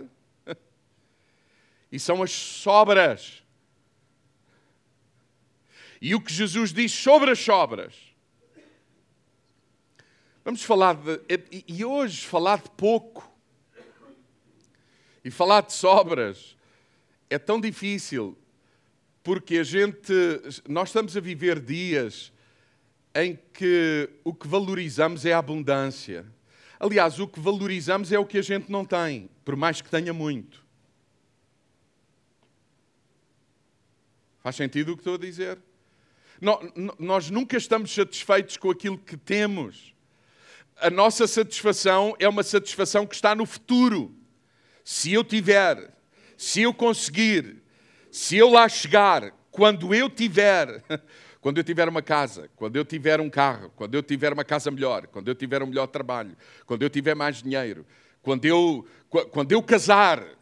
E 1.91 1.99
são 1.99 2.23
as 2.23 2.31
sobras. 2.31 3.43
E 6.01 6.15
o 6.15 6.21
que 6.21 6.33
Jesus 6.33 6.71
diz 6.71 6.91
sobre 6.91 7.31
as 7.31 7.39
sobras. 7.39 7.95
Vamos 10.45 10.63
falar 10.63 10.95
de. 10.95 11.21
E 11.67 11.83
hoje 11.83 12.25
falar 12.25 12.61
de 12.61 12.69
pouco 12.71 13.29
e 15.23 15.31
falar 15.31 15.61
de 15.61 15.73
sobras 15.73 16.55
é 17.29 17.37
tão 17.37 17.59
difícil 17.59 18.37
porque 19.27 19.57
a 19.57 19.63
gente. 19.63 20.13
Nós 20.69 20.87
estamos 20.87 21.17
a 21.17 21.19
viver 21.19 21.59
dias 21.59 22.31
em 23.13 23.37
que 23.51 24.09
o 24.23 24.33
que 24.33 24.47
valorizamos 24.47 25.25
é 25.25 25.33
a 25.33 25.39
abundância. 25.39 26.25
Aliás, 26.79 27.19
o 27.19 27.27
que 27.27 27.37
valorizamos 27.37 28.13
é 28.13 28.17
o 28.17 28.25
que 28.25 28.37
a 28.37 28.41
gente 28.41 28.71
não 28.71 28.85
tem, 28.85 29.29
por 29.43 29.57
mais 29.57 29.81
que 29.81 29.89
tenha 29.89 30.13
muito. 30.13 30.65
Faz 34.39 34.55
sentido 34.55 34.93
o 34.93 34.95
que 34.95 35.01
estou 35.01 35.15
a 35.15 35.17
dizer? 35.17 35.59
Nós 36.97 37.29
nunca 37.29 37.57
estamos 37.57 37.93
satisfeitos 37.93 38.55
com 38.55 38.71
aquilo 38.71 38.97
que 38.97 39.17
temos. 39.17 39.93
A 40.77 40.89
nossa 40.89 41.27
satisfação 41.27 42.15
é 42.17 42.29
uma 42.29 42.43
satisfação 42.43 43.05
que 43.05 43.15
está 43.15 43.35
no 43.35 43.45
futuro. 43.45 44.15
Se 44.85 45.11
eu 45.11 45.21
tiver, 45.21 45.93
se 46.37 46.61
eu 46.61 46.73
conseguir, 46.73 47.66
se 48.17 48.35
eu 48.35 48.49
lá 48.49 48.67
chegar, 48.67 49.31
quando 49.51 49.93
eu 49.93 50.09
tiver, 50.09 50.83
quando 51.39 51.59
eu 51.59 51.63
tiver 51.63 51.87
uma 51.87 52.01
casa, 52.01 52.49
quando 52.55 52.75
eu 52.75 52.83
tiver 52.83 53.21
um 53.21 53.29
carro, 53.29 53.71
quando 53.75 53.93
eu 53.93 54.01
tiver 54.01 54.33
uma 54.33 54.43
casa 54.43 54.71
melhor, 54.71 55.05
quando 55.05 55.27
eu 55.27 55.35
tiver 55.35 55.61
um 55.61 55.67
melhor 55.67 55.85
trabalho, 55.85 56.35
quando 56.65 56.81
eu 56.81 56.89
tiver 56.89 57.13
mais 57.13 57.43
dinheiro, 57.43 57.85
quando 58.23 58.45
eu, 58.45 58.87
quando 59.31 59.51
eu 59.51 59.61
casar. 59.61 60.25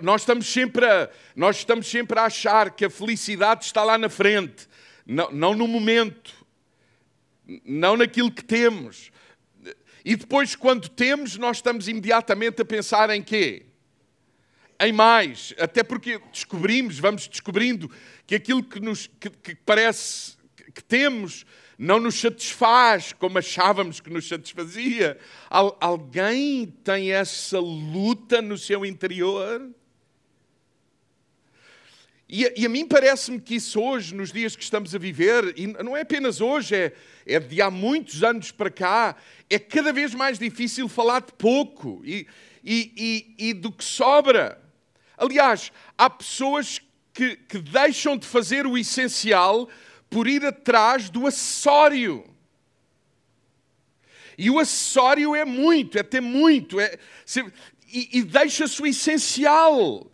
Nós 0.00 0.22
estamos, 0.22 0.46
sempre 0.46 0.86
a, 0.86 1.08
nós 1.34 1.56
estamos 1.56 1.86
sempre 1.86 2.20
a 2.20 2.26
achar 2.26 2.70
que 2.70 2.84
a 2.84 2.90
felicidade 2.90 3.64
está 3.64 3.82
lá 3.82 3.96
na 3.96 4.10
frente, 4.10 4.68
não, 5.06 5.30
não 5.32 5.54
no 5.54 5.66
momento, 5.66 6.34
não 7.64 7.96
naquilo 7.96 8.30
que 8.30 8.44
temos. 8.44 9.10
E 10.04 10.16
depois, 10.16 10.54
quando 10.54 10.88
temos, 10.88 11.36
nós 11.36 11.58
estamos 11.58 11.88
imediatamente 11.88 12.62
a 12.62 12.64
pensar 12.64 13.10
em 13.10 13.22
quê? 13.22 13.66
em 14.80 14.92
mais, 14.92 15.52
até 15.58 15.82
porque 15.84 16.18
descobrimos, 16.32 16.98
vamos 16.98 17.28
descobrindo 17.28 17.90
que 18.26 18.34
aquilo 18.34 18.64
que, 18.64 18.80
nos, 18.80 19.10
que, 19.20 19.28
que 19.28 19.54
parece 19.54 20.38
que 20.74 20.82
temos 20.82 21.44
não 21.78 22.00
nos 22.00 22.18
satisfaz 22.18 23.12
como 23.12 23.38
achávamos 23.38 24.00
que 24.00 24.08
nos 24.08 24.26
satisfazia. 24.26 25.18
Al, 25.50 25.76
alguém 25.80 26.66
tem 26.82 27.12
essa 27.12 27.58
luta 27.58 28.40
no 28.40 28.56
seu 28.56 28.86
interior? 28.86 29.70
E, 32.32 32.60
e 32.62 32.64
a 32.64 32.68
mim 32.68 32.86
parece-me 32.86 33.40
que 33.40 33.56
isso 33.56 33.80
hoje, 33.80 34.14
nos 34.14 34.30
dias 34.30 34.54
que 34.54 34.62
estamos 34.62 34.94
a 34.94 34.98
viver, 34.98 35.52
e 35.56 35.66
não 35.66 35.96
é 35.96 36.02
apenas 36.02 36.40
hoje, 36.40 36.76
é, 36.76 36.92
é 37.26 37.40
de 37.40 37.60
há 37.60 37.68
muitos 37.68 38.22
anos 38.22 38.52
para 38.52 38.70
cá, 38.70 39.16
é 39.50 39.58
cada 39.58 39.92
vez 39.92 40.14
mais 40.14 40.38
difícil 40.38 40.88
falar 40.88 41.22
de 41.22 41.32
pouco 41.32 42.00
e, 42.04 42.28
e, 42.62 43.34
e, 43.36 43.48
e 43.48 43.52
do 43.52 43.72
que 43.72 43.82
sobra. 43.82 44.62
Aliás, 45.18 45.72
há 45.98 46.08
pessoas 46.08 46.80
que, 47.12 47.34
que 47.34 47.58
deixam 47.58 48.16
de 48.16 48.28
fazer 48.28 48.64
o 48.64 48.78
essencial 48.78 49.68
por 50.08 50.28
ir 50.28 50.46
atrás 50.46 51.10
do 51.10 51.26
acessório. 51.26 52.24
E 54.38 54.48
o 54.48 54.60
acessório 54.60 55.34
é 55.34 55.44
muito, 55.44 55.98
é 55.98 56.04
ter 56.04 56.20
muito, 56.20 56.78
é, 56.78 56.96
e, 57.92 58.18
e 58.18 58.22
deixa-se 58.22 58.80
o 58.80 58.86
essencial, 58.86 60.08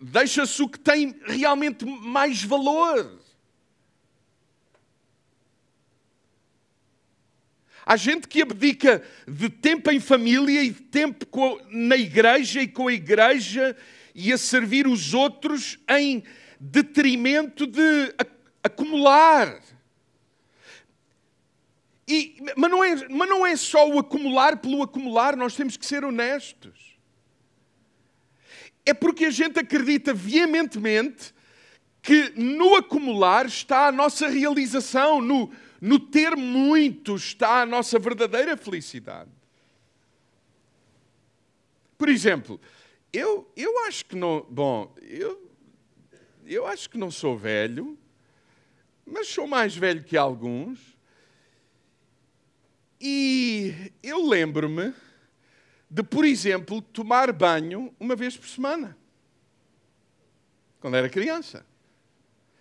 deixa-se 0.00 0.62
o 0.62 0.68
que 0.68 0.78
tem 0.78 1.14
realmente 1.26 1.84
mais 1.84 2.42
valor. 2.42 3.20
Há 7.84 7.96
gente 7.96 8.28
que 8.28 8.42
abdica 8.42 9.02
de 9.26 9.48
tempo 9.48 9.90
em 9.90 9.98
família 9.98 10.62
e 10.62 10.70
de 10.70 10.82
tempo 10.82 11.26
na 11.70 11.96
igreja 11.96 12.62
e 12.62 12.68
com 12.68 12.88
a 12.88 12.92
igreja 12.92 13.76
e 14.14 14.32
a 14.32 14.38
servir 14.38 14.86
os 14.86 15.12
outros 15.12 15.78
em 15.88 16.22
detrimento 16.58 17.66
de 17.66 18.14
acumular. 18.62 19.60
E, 22.06 22.36
mas, 22.56 22.70
não 22.70 22.84
é, 22.84 23.08
mas 23.08 23.28
não 23.28 23.46
é 23.46 23.56
só 23.56 23.88
o 23.88 23.98
acumular 23.98 24.56
pelo 24.58 24.82
acumular, 24.82 25.36
nós 25.36 25.54
temos 25.54 25.76
que 25.76 25.86
ser 25.86 26.04
honestos. 26.04 26.89
É 28.84 28.94
porque 28.94 29.26
a 29.26 29.30
gente 29.30 29.58
acredita 29.58 30.12
veementemente 30.12 31.34
que 32.02 32.32
no 32.36 32.76
acumular 32.76 33.46
está 33.46 33.88
a 33.88 33.92
nossa 33.92 34.28
realização, 34.28 35.20
no, 35.20 35.52
no 35.80 35.98
ter 35.98 36.36
muito 36.36 37.14
está 37.14 37.62
a 37.62 37.66
nossa 37.66 37.98
verdadeira 37.98 38.56
felicidade. 38.56 39.30
Por 41.98 42.08
exemplo, 42.08 42.58
eu, 43.12 43.50
eu 43.56 43.84
acho 43.84 44.06
que 44.06 44.16
não. 44.16 44.46
Bom, 44.48 44.94
eu, 45.02 45.50
eu 46.46 46.66
acho 46.66 46.88
que 46.88 46.96
não 46.96 47.10
sou 47.10 47.36
velho, 47.36 47.98
mas 49.04 49.28
sou 49.28 49.46
mais 49.46 49.76
velho 49.76 50.02
que 50.02 50.16
alguns. 50.16 50.78
E 52.98 53.92
eu 54.02 54.26
lembro-me 54.26 54.94
de, 55.90 56.04
por 56.04 56.24
exemplo, 56.24 56.80
tomar 56.80 57.32
banho 57.32 57.92
uma 57.98 58.14
vez 58.14 58.36
por 58.36 58.46
semana, 58.46 58.96
quando 60.78 60.96
era 60.96 61.08
criança. 61.08 61.66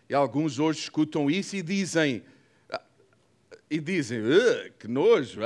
E 0.10 0.16
alguns 0.16 0.58
hoje 0.58 0.80
escutam 0.80 1.30
isso 1.30 1.56
e 1.56 1.62
dizem, 1.62 2.24
e 3.70 3.80
dizem, 3.80 4.22
que 4.80 4.88
nojo, 4.88 5.42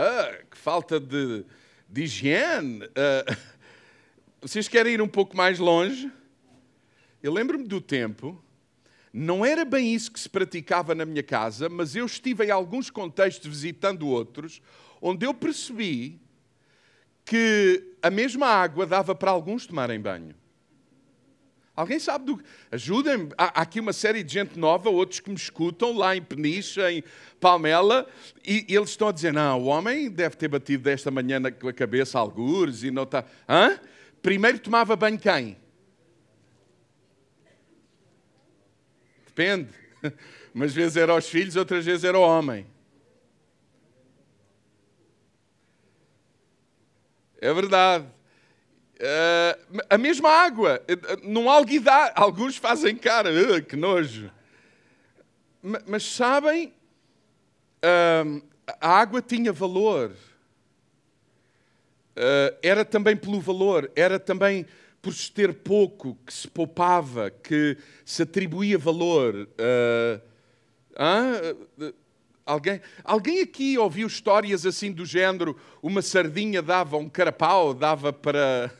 que 0.49 0.57
falta 0.57 0.97
de, 0.97 1.43
de 1.89 2.03
higiene. 2.03 2.85
Uh, 2.85 3.37
vocês 4.39 4.69
querem 4.69 4.93
ir 4.93 5.01
um 5.01 5.07
pouco 5.07 5.35
mais 5.35 5.59
longe? 5.59 6.09
Eu 7.21 7.33
lembro-me 7.33 7.67
do 7.67 7.81
tempo, 7.81 8.41
não 9.11 9.45
era 9.45 9.65
bem 9.65 9.93
isso 9.93 10.09
que 10.09 10.19
se 10.19 10.29
praticava 10.29 10.95
na 10.95 11.05
minha 11.05 11.23
casa, 11.23 11.67
mas 11.67 11.97
eu 11.97 12.05
estive 12.05 12.45
em 12.45 12.51
alguns 12.51 12.89
contextos 12.89 13.49
visitando 13.49 14.07
outros, 14.07 14.61
onde 15.01 15.25
eu 15.25 15.33
percebi 15.33 16.22
que 17.25 17.95
a 18.01 18.09
mesma 18.09 18.47
água 18.47 18.85
dava 18.85 19.15
para 19.15 19.31
alguns 19.31 19.65
tomarem 19.65 19.99
banho. 19.99 20.35
Alguém 21.75 21.97
sabe 21.97 22.25
do. 22.25 22.43
Ajudem-me. 22.71 23.29
Há 23.35 23.61
aqui 23.61 23.79
uma 23.79 23.93
série 23.93 24.21
de 24.21 24.31
gente 24.31 24.59
nova, 24.59 24.89
outros 24.91 25.19
que 25.19 25.29
me 25.29 25.35
escutam 25.35 25.97
lá 25.97 26.15
em 26.15 26.21
Peniche, 26.21 26.79
em 26.81 27.03
Palmela, 27.39 28.07
e, 28.45 28.65
eles 28.69 28.89
estão 28.89 29.07
a 29.07 29.11
dizer: 29.11 29.33
não, 29.33 29.61
o 29.61 29.65
homem 29.65 30.09
deve 30.09 30.35
ter 30.35 30.47
batido 30.47 30.83
desta 30.83 31.09
manhã 31.09 31.39
na 31.39 31.51
cabeça 31.51 32.19
algures 32.19 32.83
e 32.83 32.91
não 32.91 33.03
está. 33.03 33.25
Hã? 33.49 33.79
Primeiro 34.21 34.59
tomava 34.59 34.95
banho 34.95 35.17
quem? 35.17 35.57
Depende. 39.25 39.69
Umas 40.53 40.73
vezes 40.73 40.95
era 40.95 41.11
aos 41.11 41.27
filhos, 41.27 41.55
outras 41.55 41.83
vezes 41.83 42.03
era 42.03 42.17
o 42.17 42.21
homem. 42.21 42.67
É 47.43 47.53
verdade. 47.53 48.05
Uh, 48.95 49.81
a 49.89 49.97
mesma 49.97 50.29
água, 50.29 50.81
eh, 50.87 50.95
num 51.23 51.49
alguidar, 51.49 52.13
alguns 52.15 52.55
fazem 52.55 52.95
cara, 52.95 53.29
uh, 53.31 53.61
que 53.61 53.75
nojo. 53.75 54.31
Mas 55.85 56.03
sabem, 56.03 56.73
uh, 57.83 58.41
a 58.79 58.89
água 58.97 59.21
tinha 59.21 59.51
valor. 59.51 60.15
era 62.61 62.85
também 62.85 63.17
pelo 63.17 63.41
valor, 63.41 63.91
era 63.93 64.17
também 64.17 64.65
por 65.01 65.13
se 65.13 65.29
ter 65.29 65.53
pouco, 65.53 66.17
que 66.25 66.33
se 66.33 66.47
poupava, 66.47 67.29
que 67.29 67.75
se 68.05 68.23
atribuía 68.23 68.77
valor. 68.77 69.49
Alguém, 72.45 72.81
alguém 73.05 73.41
aqui 73.41 73.77
ouviu 73.77 74.05
histórias 74.05 74.65
assim 74.65 74.91
do 74.91 75.05
género: 75.05 75.57
uma 75.81 76.01
sardinha 76.01 76.61
dava 76.61 76.97
um 76.97 77.09
carapau, 77.09 77.73
dava 77.73 78.11
para. 78.11 78.73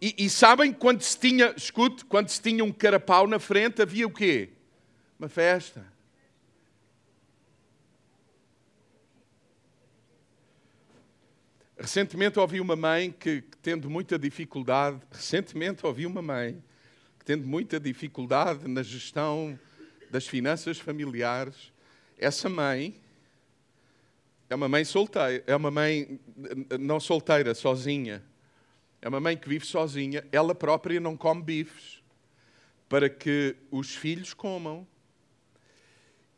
E, 0.00 0.14
e, 0.18 0.30
sabem 0.30 0.72
quando 0.72 1.00
se 1.02 1.18
tinha, 1.18 1.54
escute, 1.56 2.04
quando 2.04 2.28
se 2.28 2.40
tinha 2.40 2.62
um 2.62 2.72
carapau 2.72 3.26
na 3.26 3.38
frente, 3.38 3.80
havia 3.80 4.06
o 4.06 4.10
quê? 4.10 4.50
Uma 5.18 5.28
festa. 5.28 5.86
Recentemente 11.76 12.38
ouvi 12.38 12.60
uma 12.60 12.76
mãe 12.76 13.10
que, 13.10 13.42
que, 13.42 13.56
tendo 13.58 13.90
muita 13.90 14.18
dificuldade, 14.18 15.00
recentemente 15.10 15.84
ouvi 15.84 16.06
uma 16.06 16.22
mãe 16.22 16.62
que 17.18 17.24
tendo 17.24 17.46
muita 17.46 17.80
dificuldade 17.80 18.68
na 18.68 18.82
gestão 18.82 19.58
das 20.14 20.28
finanças 20.28 20.78
familiares, 20.78 21.72
essa 22.16 22.48
mãe 22.48 22.94
é 24.48 24.54
uma 24.54 24.68
mãe 24.68 24.84
solteira, 24.84 25.42
é 25.44 25.56
uma 25.56 25.72
mãe 25.72 26.20
não 26.78 27.00
solteira, 27.00 27.52
sozinha. 27.52 28.22
É 29.02 29.08
uma 29.08 29.18
mãe 29.18 29.36
que 29.36 29.48
vive 29.48 29.66
sozinha, 29.66 30.24
ela 30.30 30.54
própria 30.54 31.00
não 31.00 31.16
come 31.16 31.42
bifes, 31.42 32.00
para 32.88 33.10
que 33.10 33.56
os 33.72 33.96
filhos 33.96 34.32
comam. 34.32 34.86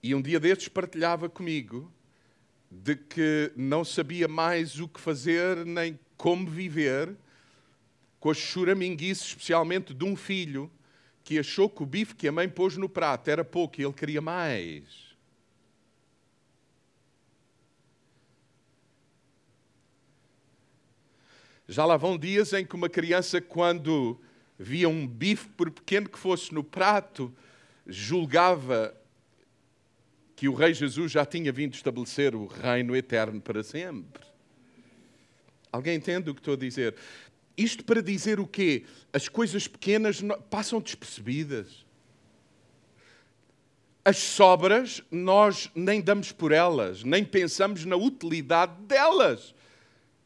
E 0.02 0.14
um 0.14 0.22
dia 0.22 0.40
destes 0.40 0.68
partilhava 0.68 1.28
comigo 1.28 1.92
de 2.70 2.96
que 2.96 3.52
não 3.54 3.84
sabia 3.84 4.26
mais 4.26 4.80
o 4.80 4.88
que 4.88 4.98
fazer 4.98 5.66
nem 5.66 5.98
como 6.16 6.48
viver 6.48 7.14
com 8.18 8.30
as 8.30 8.38
choraminguices, 8.38 9.26
especialmente 9.26 9.92
de 9.92 10.04
um 10.06 10.16
filho 10.16 10.70
que 11.26 11.40
achou 11.40 11.68
que 11.68 11.82
o 11.82 11.86
bife 11.86 12.14
que 12.14 12.28
a 12.28 12.32
mãe 12.32 12.48
pôs 12.48 12.76
no 12.76 12.88
prato 12.88 13.28
era 13.28 13.44
pouco 13.44 13.80
e 13.80 13.84
ele 13.84 13.92
queria 13.92 14.20
mais. 14.20 14.84
Já 21.66 21.84
lá 21.84 21.96
vão 21.96 22.16
dias 22.16 22.52
em 22.52 22.64
que 22.64 22.76
uma 22.76 22.88
criança, 22.88 23.40
quando 23.40 24.20
via 24.56 24.88
um 24.88 25.04
bife, 25.04 25.48
por 25.48 25.68
pequeno 25.68 26.08
que 26.08 26.16
fosse 26.16 26.54
no 26.54 26.62
prato, 26.62 27.34
julgava 27.84 28.96
que 30.36 30.48
o 30.48 30.54
Rei 30.54 30.72
Jesus 30.74 31.10
já 31.10 31.26
tinha 31.26 31.50
vindo 31.50 31.74
estabelecer 31.74 32.36
o 32.36 32.46
reino 32.46 32.94
eterno 32.94 33.40
para 33.40 33.64
sempre. 33.64 34.24
Alguém 35.72 35.96
entende 35.96 36.30
o 36.30 36.34
que 36.34 36.40
estou 36.40 36.54
a 36.54 36.56
dizer? 36.56 36.94
Isto 37.56 37.84
para 37.84 38.02
dizer 38.02 38.38
o 38.38 38.46
quê? 38.46 38.84
As 39.12 39.28
coisas 39.28 39.66
pequenas 39.66 40.20
passam 40.50 40.80
despercebidas. 40.80 41.86
As 44.04 44.18
sobras, 44.18 45.02
nós 45.10 45.70
nem 45.74 46.00
damos 46.00 46.30
por 46.30 46.52
elas, 46.52 47.02
nem 47.02 47.24
pensamos 47.24 47.84
na 47.84 47.96
utilidade 47.96 48.80
delas. 48.82 49.54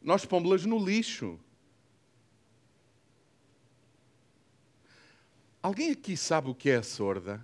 Nós 0.01 0.25
pomos-las 0.25 0.65
no 0.65 0.77
lixo. 0.77 1.39
Alguém 5.63 5.91
aqui 5.91 6.17
sabe 6.17 6.49
o 6.49 6.55
que 6.55 6.69
é 6.69 6.77
a 6.77 6.83
sorda? 6.83 7.43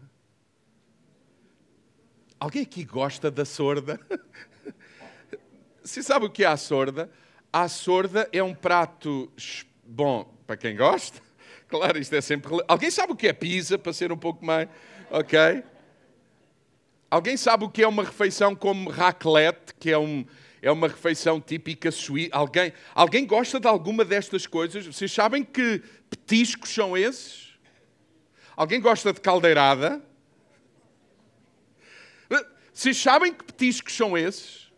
Alguém 2.39 2.63
aqui 2.63 2.83
gosta 2.83 3.31
da 3.31 3.45
sorda? 3.45 3.99
Você 5.83 6.03
sabe 6.03 6.25
o 6.25 6.29
que 6.29 6.43
é 6.43 6.47
a 6.47 6.57
sorda? 6.57 7.09
A 7.51 7.67
sorda 7.67 8.27
é 8.31 8.43
um 8.43 8.53
prato 8.53 9.31
Bom, 9.89 10.25
para 10.45 10.57
quem 10.57 10.75
gosta, 10.75 11.21
claro, 11.67 11.97
isto 11.97 12.13
é 12.13 12.21
sempre. 12.21 12.51
Alguém 12.67 12.91
sabe 12.91 13.13
o 13.13 13.15
que 13.15 13.27
é 13.27 13.33
pizza, 13.33 13.77
para 13.77 13.93
ser 13.93 14.11
um 14.11 14.17
pouco 14.17 14.45
mais. 14.45 14.67
Ok? 15.09 15.63
Alguém 17.09 17.37
sabe 17.37 17.63
o 17.63 17.69
que 17.69 17.81
é 17.81 17.87
uma 17.87 18.03
refeição 18.03 18.53
como 18.53 18.89
raclette, 18.89 19.73
que 19.79 19.89
é, 19.89 19.97
um, 19.97 20.25
é 20.61 20.69
uma 20.69 20.89
refeição 20.89 21.39
típica 21.39 21.89
suíça? 21.89 22.31
Alguém, 22.33 22.73
alguém 22.93 23.25
gosta 23.25 23.61
de 23.61 23.67
alguma 23.67 24.03
destas 24.03 24.45
coisas? 24.45 24.85
Vocês 24.85 25.11
sabem 25.11 25.41
que 25.41 25.81
petiscos 26.09 26.69
são 26.69 26.97
esses? 26.97 27.57
Alguém 28.57 28.81
gosta 28.81 29.13
de 29.13 29.21
caldeirada? 29.21 30.03
Vocês 32.77 32.97
sabem 32.97 33.33
que 33.33 33.43
petiscos 33.43 33.95
são 33.95 34.15
esses? 34.15 34.71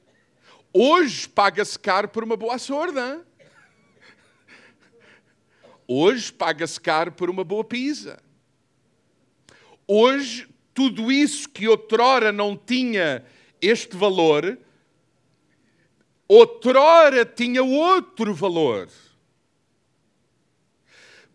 Hoje 0.71 1.27
paga-se 1.27 1.77
caro 1.77 2.07
por 2.07 2.23
uma 2.23 2.37
boa 2.37 2.57
sorda. 2.57 3.27
Hoje 5.91 6.31
paga-se 6.31 6.79
caro 6.79 7.11
por 7.11 7.31
uma 7.31 7.43
boa 7.43 7.63
pizza. 7.63 8.21
Hoje, 9.87 10.47
tudo 10.71 11.11
isso 11.11 11.49
que 11.49 11.67
outrora 11.67 12.31
não 12.31 12.55
tinha 12.55 13.25
este 13.59 13.97
valor, 13.97 14.55
outrora 16.27 17.25
tinha 17.25 17.63
outro 17.63 18.35
valor. 18.35 18.87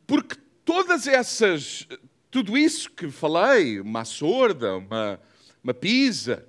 Porque 0.07 0.37
todas 0.65 1.09
essas, 1.09 1.89
tudo 2.31 2.57
isso 2.57 2.93
que 2.93 3.11
falei, 3.11 3.81
uma 3.81 4.05
sorda, 4.05 4.77
uma, 4.77 5.21
uma 5.65 5.75
pizza, 5.75 6.47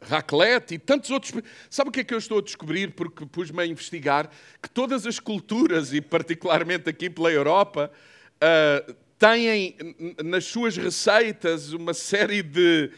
raclette 0.00 0.74
e 0.74 0.78
tantos 0.78 1.10
outros. 1.10 1.32
Sabe 1.68 1.90
o 1.90 1.92
que 1.92 2.00
é 2.00 2.04
que 2.04 2.14
eu 2.14 2.18
estou 2.18 2.38
a 2.38 2.42
descobrir? 2.42 2.92
Porque 2.92 3.26
pus-me 3.26 3.62
a 3.62 3.66
investigar 3.66 4.30
que 4.62 4.68
todas 4.68 5.06
as 5.06 5.18
culturas, 5.18 5.92
e 5.92 6.00
particularmente 6.00 6.88
aqui 6.88 7.10
pela 7.10 7.30
Europa, 7.30 7.90
uh, 8.36 8.94
têm 9.18 9.76
nas 10.24 10.46
suas 10.46 10.76
receitas 10.76 11.72
uma 11.72 11.92
série 11.92 12.42
de, 12.42 12.90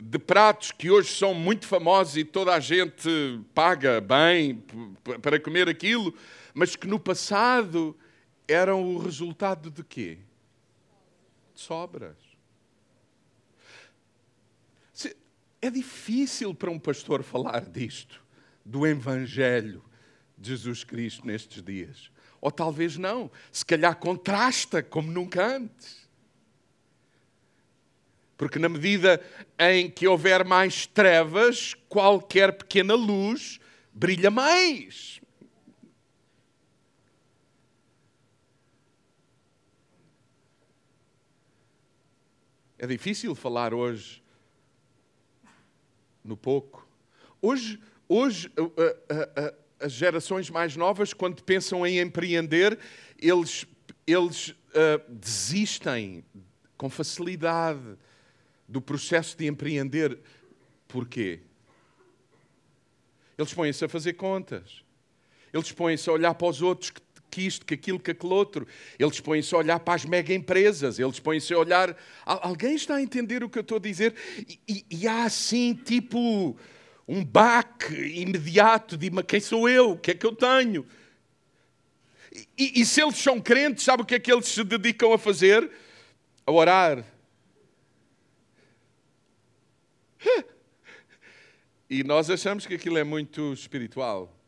de 0.00 0.18
pratos 0.18 0.72
que 0.72 0.90
hoje 0.90 1.08
são 1.08 1.32
muito 1.32 1.66
famosos 1.66 2.16
e 2.16 2.24
toda 2.24 2.54
a 2.54 2.60
gente 2.60 3.40
paga 3.54 4.00
bem 4.00 4.62
para 5.22 5.40
comer 5.40 5.68
aquilo, 5.68 6.14
mas 6.52 6.76
que 6.76 6.86
no 6.86 7.00
passado 7.00 7.96
eram 8.46 8.82
o 8.82 8.98
resultado 8.98 9.70
de 9.70 9.82
quê? 9.82 10.18
De 11.54 11.60
sobras. 11.60 12.29
É 15.62 15.70
difícil 15.70 16.54
para 16.54 16.70
um 16.70 16.78
pastor 16.78 17.22
falar 17.22 17.66
disto, 17.66 18.24
do 18.64 18.86
Evangelho 18.86 19.84
de 20.36 20.50
Jesus 20.50 20.84
Cristo 20.84 21.26
nestes 21.26 21.62
dias. 21.62 22.10
Ou 22.40 22.50
talvez 22.50 22.96
não. 22.96 23.30
Se 23.52 23.64
calhar 23.64 23.94
contrasta 23.96 24.82
como 24.82 25.12
nunca 25.12 25.56
antes. 25.56 26.08
Porque 28.38 28.58
na 28.58 28.70
medida 28.70 29.22
em 29.58 29.90
que 29.90 30.08
houver 30.08 30.46
mais 30.46 30.86
trevas, 30.86 31.74
qualquer 31.90 32.56
pequena 32.56 32.94
luz 32.94 33.60
brilha 33.92 34.30
mais. 34.30 35.20
É 42.78 42.86
difícil 42.86 43.34
falar 43.34 43.74
hoje 43.74 44.19
no 46.30 46.36
pouco. 46.36 46.86
Hoje, 47.42 47.80
hoje 48.08 48.50
as 49.80 49.92
gerações 49.92 50.48
mais 50.48 50.76
novas, 50.76 51.12
quando 51.12 51.42
pensam 51.42 51.84
em 51.84 51.98
empreender, 51.98 52.78
eles, 53.18 53.66
eles 54.06 54.54
desistem 55.08 56.24
com 56.76 56.88
facilidade 56.88 57.98
do 58.68 58.80
processo 58.80 59.36
de 59.36 59.46
empreender. 59.46 60.18
Porquê? 60.86 61.40
Eles 63.36 63.52
põem-se 63.52 63.84
a 63.84 63.88
fazer 63.88 64.12
contas. 64.12 64.84
Eles 65.52 65.72
põem-se 65.72 66.08
a 66.08 66.12
olhar 66.12 66.34
para 66.34 66.46
os 66.46 66.62
outros 66.62 66.90
que, 66.90 67.00
que 67.30 67.46
isto, 67.46 67.64
que 67.64 67.74
aquilo, 67.74 68.00
que 68.00 68.10
aquele 68.10 68.32
outro. 68.32 68.66
Eles 68.98 69.20
põem-se 69.20 69.54
a 69.54 69.58
olhar 69.58 69.80
para 69.80 69.94
as 69.94 70.04
mega 70.04 70.34
empresas. 70.34 70.98
Eles 70.98 71.20
põem-se 71.20 71.54
a 71.54 71.58
olhar. 71.58 71.96
Alguém 72.24 72.74
está 72.74 72.96
a 72.96 73.02
entender 73.02 73.44
o 73.44 73.48
que 73.48 73.58
eu 73.58 73.62
estou 73.62 73.76
a 73.76 73.80
dizer? 73.80 74.14
E, 74.48 74.58
e, 74.68 74.84
e 74.90 75.08
há 75.08 75.24
assim, 75.24 75.74
tipo, 75.74 76.56
um 77.06 77.24
baque 77.24 77.94
imediato 77.94 78.96
de 78.96 79.10
quem 79.22 79.40
sou 79.40 79.68
eu? 79.68 79.92
O 79.92 79.98
que 79.98 80.10
é 80.10 80.14
que 80.14 80.26
eu 80.26 80.34
tenho? 80.34 80.86
E, 82.58 82.80
e 82.80 82.86
se 82.86 83.02
eles 83.02 83.16
são 83.16 83.40
crentes, 83.40 83.84
sabe 83.84 84.02
o 84.02 84.06
que 84.06 84.14
é 84.14 84.18
que 84.18 84.32
eles 84.32 84.46
se 84.46 84.62
dedicam 84.64 85.12
a 85.12 85.18
fazer? 85.18 85.70
A 86.46 86.52
orar 86.52 87.04
E 91.88 92.04
nós 92.04 92.30
achamos 92.30 92.66
que 92.66 92.74
aquilo 92.74 92.98
é 92.98 93.04
muito 93.04 93.52
espiritual. 93.52 94.39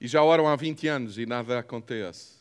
E 0.00 0.08
já 0.08 0.22
oram 0.22 0.48
há 0.48 0.56
20 0.56 0.88
anos 0.88 1.18
e 1.18 1.26
nada 1.26 1.58
acontece. 1.58 2.40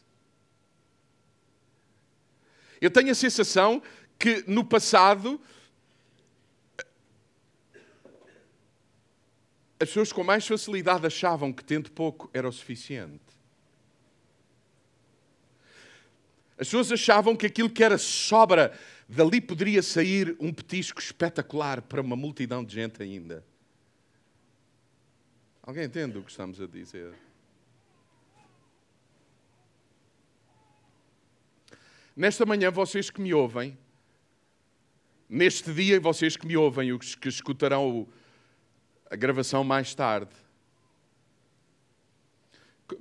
Eu 2.79 2.89
tenho 2.89 3.11
a 3.11 3.15
sensação 3.15 3.83
que 4.17 4.43
no 4.47 4.63
passado 4.63 5.39
as 9.79 9.87
pessoas 9.87 10.11
com 10.11 10.23
mais 10.23 10.45
facilidade 10.47 11.05
achavam 11.05 11.51
que 11.51 11.63
tendo 11.63 11.91
pouco 11.91 12.29
era 12.33 12.47
o 12.47 12.51
suficiente. 12.51 13.19
As 16.57 16.67
pessoas 16.67 16.91
achavam 16.91 17.35
que 17.35 17.45
aquilo 17.45 17.69
que 17.69 17.83
era 17.83 17.97
sobra 17.97 18.77
Dali 19.07 19.41
poderia 19.41 19.81
sair 19.81 20.35
um 20.39 20.53
petisco 20.53 21.01
espetacular 21.01 21.81
para 21.81 21.99
uma 21.99 22.15
multidão 22.15 22.63
de 22.63 22.75
gente 22.75 23.01
ainda. 23.01 23.43
Alguém 25.63 25.85
entende 25.85 26.17
o 26.17 26.23
que 26.23 26.29
estamos 26.29 26.61
a 26.61 26.67
dizer? 26.67 27.13
Nesta 32.19 32.45
manhã, 32.45 32.69
vocês 32.69 33.09
que 33.09 33.21
me 33.21 33.33
ouvem, 33.33 33.77
neste 35.29 35.73
dia, 35.73 36.01
vocês 36.01 36.35
que 36.35 36.45
me 36.45 36.57
ouvem, 36.57 36.91
os 36.91 37.15
que 37.15 37.29
escutarão 37.29 38.05
a 39.09 39.15
gravação 39.15 39.63
mais 39.63 39.95
tarde, 39.95 40.35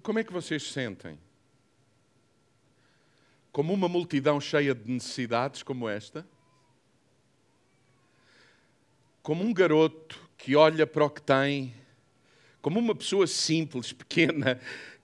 como 0.05 0.21
é 0.21 0.23
que 0.23 0.33
vocês 0.33 0.63
se 0.63 0.73
sentem? 0.73 1.19
como 3.59 3.75
uma 3.75 3.89
multidão 3.89 4.41
cheia 4.41 4.73
de 4.73 4.89
necessidades 4.89 5.65
como 5.65 5.89
esta? 5.89 6.25
Como 9.21 9.43
um 9.43 9.53
garoto 9.53 10.17
que 10.37 10.55
olha 10.55 10.87
para 10.87 11.05
o 11.05 11.11
que 11.11 11.21
tem, 11.21 11.75
como 12.63 12.79
uma 12.79 12.95
pessoa 12.95 13.27
simples, 13.27 13.93
pequena, 13.93 14.61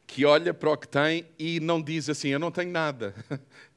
que 0.07 0.25
olha 0.25 0.55
para 0.55 0.71
o 0.71 0.77
que 0.77 0.87
tem 0.87 1.27
e 1.37 1.59
não 1.59 1.83
diz 1.83 2.09
assim: 2.09 2.29
Eu 2.29 2.39
não 2.39 2.53
tenho 2.53 2.71
nada. 2.71 3.13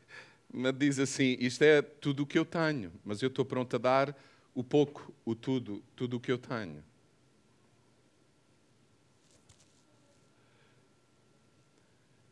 Mas 0.52 0.74
diz 0.78 1.00
assim: 1.00 1.38
Isto 1.40 1.64
é 1.64 1.82
tudo 1.82 2.24
o 2.24 2.26
que 2.26 2.38
eu 2.38 2.46
tenho, 2.46 2.92
mas 3.04 3.22
eu 3.22 3.28
estou 3.28 3.46
pronto 3.46 3.76
a 3.76 3.80
dar 3.80 4.18
o 4.54 4.64
pouco, 4.64 5.14
o 5.26 5.36
tudo, 5.36 5.84
tudo 5.96 6.18
o 6.18 6.20
que 6.20 6.32
eu 6.32 6.38
tenho. 6.38 6.84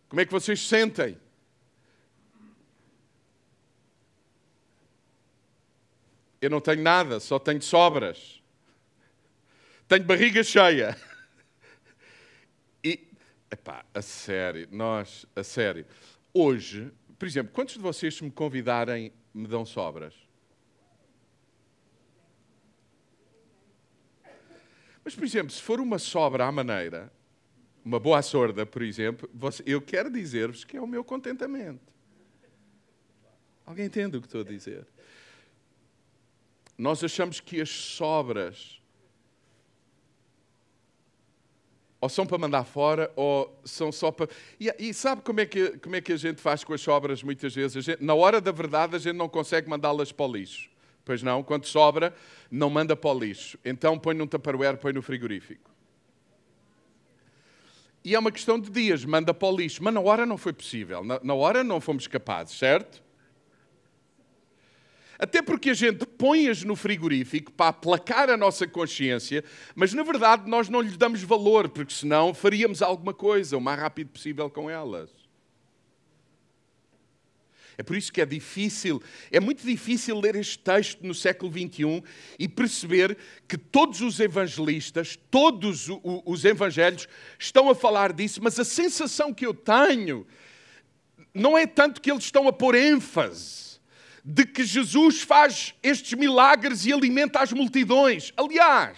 Como 0.10 0.21
é 0.21 0.25
que 0.25 0.32
vocês 0.32 0.60
se 0.60 0.67
sentem? 0.67 1.17
Eu 6.41 6.49
não 6.49 6.62
tenho 6.62 6.82
nada, 6.82 7.19
só 7.19 7.39
tenho 7.39 7.62
sobras. 7.62 8.41
Tenho 9.88 10.04
barriga 10.04 10.43
cheia. 10.43 10.97
E, 12.84 13.08
epá, 13.51 13.84
a 13.93 14.01
sério, 14.01 14.67
nós, 14.71 15.25
a 15.36 15.43
sério. 15.43 15.86
Hoje, 16.34 16.91
por 17.17 17.28
exemplo, 17.28 17.54
quantos 17.54 17.75
de 17.75 17.82
vocês, 17.82 18.15
se 18.15 18.23
me 18.23 18.32
convidarem, 18.32 19.12
me 19.34 19.47
dão 19.47 19.65
sobras? 19.65 20.13
Mas, 25.04 25.15
por 25.15 25.23
exemplo, 25.23 25.51
se 25.51 25.62
for 25.62 25.80
uma 25.80 25.99
sobra 25.99 26.45
à 26.45 26.51
maneira, 26.51 27.12
uma 27.84 27.99
boa 27.99 28.21
sorda, 28.23 28.65
por 28.65 28.82
exemplo, 28.82 29.30
eu 29.65 29.80
quero 29.80 30.12
dizer-vos 30.12 30.63
que 30.63 30.75
é 30.75 30.82
o 30.82 30.88
meu 30.88 31.04
contentamento. 31.04 31.93
Alguém 33.65 33.86
entende 33.86 34.17
o 34.17 34.21
que 34.21 34.28
estou 34.28 34.41
a 34.41 34.43
dizer? 34.43 34.88
Nós 36.78 37.04
achamos 37.04 37.39
que 37.39 37.62
as 37.62 37.69
sobras 37.69 38.82
ou 41.99 42.10
são 42.10 42.25
para 42.25 42.38
mandar 42.38 42.63
fora 42.63 43.12
ou 43.15 43.60
são 43.63 43.91
só 43.91 44.12
para. 44.12 44.27
E, 44.60 44.73
e, 44.77 44.93
sabe 44.93 45.21
como 45.21 45.39
é, 45.39 45.45
que, 45.45 45.77
como 45.79 45.95
é 45.95 46.01
que 46.01 46.13
a 46.13 46.17
gente 46.17 46.41
faz 46.41 46.63
com 46.63 46.73
as 46.73 46.81
sobras 46.81 47.23
muitas 47.23 47.53
vezes? 47.55 47.84
Gente, 47.84 48.03
na 48.03 48.13
hora 48.13 48.41
da 48.41 48.51
verdade, 48.51 48.95
a 48.95 48.99
gente 48.99 49.15
não 49.15 49.29
consegue 49.29 49.69
mandá-las 49.69 50.12
para 50.12 50.25
o 50.25 50.31
lixo. 50.31 50.69
Pois 51.03 51.21
não, 51.21 51.43
quando 51.43 51.65
sobra, 51.65 52.13
não 52.49 52.69
manda 52.69 52.95
para 52.95 53.10
o 53.12 53.19
lixo. 53.19 53.58
Então 53.63 53.97
põe 53.97 54.15
num 54.15 54.27
tupperware, 54.27 54.77
põe 54.77 54.91
no 54.91 55.01
frigorífico. 55.01 55.69
E 58.03 58.13
é 58.13 58.19
uma 58.19 58.31
questão 58.31 58.60
de 58.60 58.69
dias, 58.69 59.03
manda 59.05 59.34
para 59.34 59.47
o 59.47 59.55
lixo. 59.55 59.84
Mas 59.84 59.93
na 59.93 60.01
hora 60.01 60.25
não 60.25 60.38
foi 60.38 60.53
possível, 60.53 61.03
na, 61.03 61.19
na 61.23 61.34
hora 61.34 61.63
não 61.63 61.79
fomos 61.79 62.08
capazes, 62.08 62.58
certo? 62.58 63.05
Até 65.17 65.41
porque 65.41 65.69
a 65.69 65.73
gente 65.73 66.06
põe-as 66.06 66.63
no 66.63 66.75
frigorífico 66.75 67.51
para 67.51 67.69
aplacar 67.69 68.30
a 68.30 68.38
nossa 68.38 68.67
consciência, 68.67 69.43
mas 69.73 69.93
na 69.93 70.04
verdade 70.04 70.49
nós 70.49 70.67
não 70.67 70.82
lhes 70.82 70.97
damos 70.97 71.23
valor, 71.23 71.69
porque 71.69 71.93
senão 71.93 72.34
faríamos 72.34 72.82
alguma 72.82 73.13
coisa 73.13 73.58
o 73.58 73.62
mais 73.62 73.80
rápido 73.80 74.10
possível 74.10 74.49
com 74.49 74.69
elas. 74.69 75.10
É 77.78 77.84
por 77.84 77.95
isso 77.97 78.12
que 78.12 78.21
é 78.21 78.25
difícil, 78.25 79.01
é 79.30 79.39
muito 79.39 79.65
difícil 79.65 80.17
ler 80.19 80.36
este 80.36 80.58
texto 80.60 81.06
no 81.06 81.13
século 81.13 81.51
XXI 81.51 82.04
e 82.39 82.47
perceber 82.47 83.17
que 83.47 83.58
todos 83.58 83.99
os 83.99 84.19
evangelistas, 84.19 85.19
todos 85.30 85.88
os 86.25 86.45
evangelhos 86.45 87.08
estão 87.38 87.69
a 87.69 87.75
falar 87.75 88.13
disso, 88.13 88.41
mas 88.41 88.58
a 88.60 88.63
sensação 88.63 89.34
que 89.34 89.45
eu 89.45 89.54
tenho 89.54 90.25
não 91.34 91.58
é 91.58 91.67
tanto 91.67 92.01
que 92.01 92.10
eles 92.10 92.23
estão 92.23 92.47
a 92.47 92.54
pôr 92.54 92.75
ênfase 92.75 93.64
de 94.28 94.44
que 94.44 94.66
Jesus 94.66 95.22
faz 95.22 95.76
estes 95.84 96.18
milagres 96.18 96.84
e 96.84 96.92
alimenta 96.92 97.42
as 97.42 97.54
multidões. 97.54 98.34
Aliás, 98.36 98.98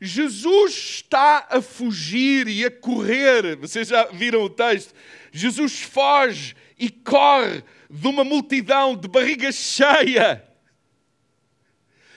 Jesus 0.00 0.72
está 0.72 1.46
a 1.50 1.60
fugir 1.60 2.48
e 2.48 2.64
a 2.64 2.70
correr. 2.70 3.56
Vocês 3.56 3.88
já 3.88 4.04
viram 4.04 4.42
o 4.42 4.48
texto? 4.48 4.94
Jesus 5.30 5.80
foge 5.80 6.56
e 6.78 6.88
corre 6.88 7.62
de 7.90 8.08
uma 8.08 8.24
multidão 8.24 8.96
de 8.96 9.06
barriga 9.06 9.52
cheia, 9.52 10.42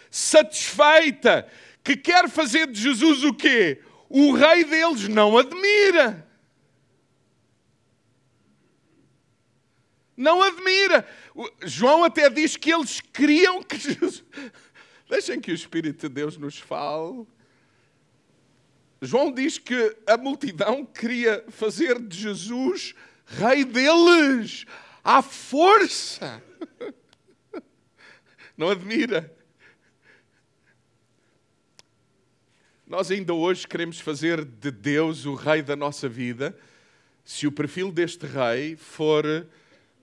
satisfeita, 0.09 1.45
que 1.83 1.97
quer 1.97 2.29
fazer 2.29 2.67
de 2.67 2.79
Jesus 2.79 3.25
o 3.25 3.33
quê? 3.33 3.81
O 4.07 4.31
rei 4.31 4.63
deles 4.63 5.07
não 5.09 5.37
admira. 5.37 6.30
Não 10.21 10.43
admira. 10.43 11.07
João 11.63 12.03
até 12.03 12.29
diz 12.29 12.55
que 12.55 12.71
eles 12.71 13.01
queriam 13.01 13.63
que 13.63 13.75
Jesus. 13.75 14.23
Deixem 15.09 15.41
que 15.41 15.51
o 15.51 15.55
Espírito 15.55 16.07
de 16.07 16.13
Deus 16.13 16.37
nos 16.37 16.59
fale. 16.59 17.25
João 19.01 19.31
diz 19.33 19.57
que 19.57 19.97
a 20.05 20.15
multidão 20.15 20.85
queria 20.85 21.43
fazer 21.49 21.99
de 21.99 22.15
Jesus 22.15 22.93
rei 23.25 23.65
deles, 23.65 24.65
à 25.03 25.23
força. 25.23 26.43
Não 28.55 28.69
admira? 28.69 29.35
Nós 32.85 33.09
ainda 33.09 33.33
hoje 33.33 33.67
queremos 33.67 33.99
fazer 33.99 34.45
de 34.45 34.69
Deus 34.69 35.25
o 35.25 35.33
rei 35.33 35.63
da 35.63 35.75
nossa 35.75 36.07
vida, 36.07 36.55
se 37.23 37.47
o 37.47 37.51
perfil 37.51 37.91
deste 37.91 38.27
rei 38.27 38.75
for 38.75 39.47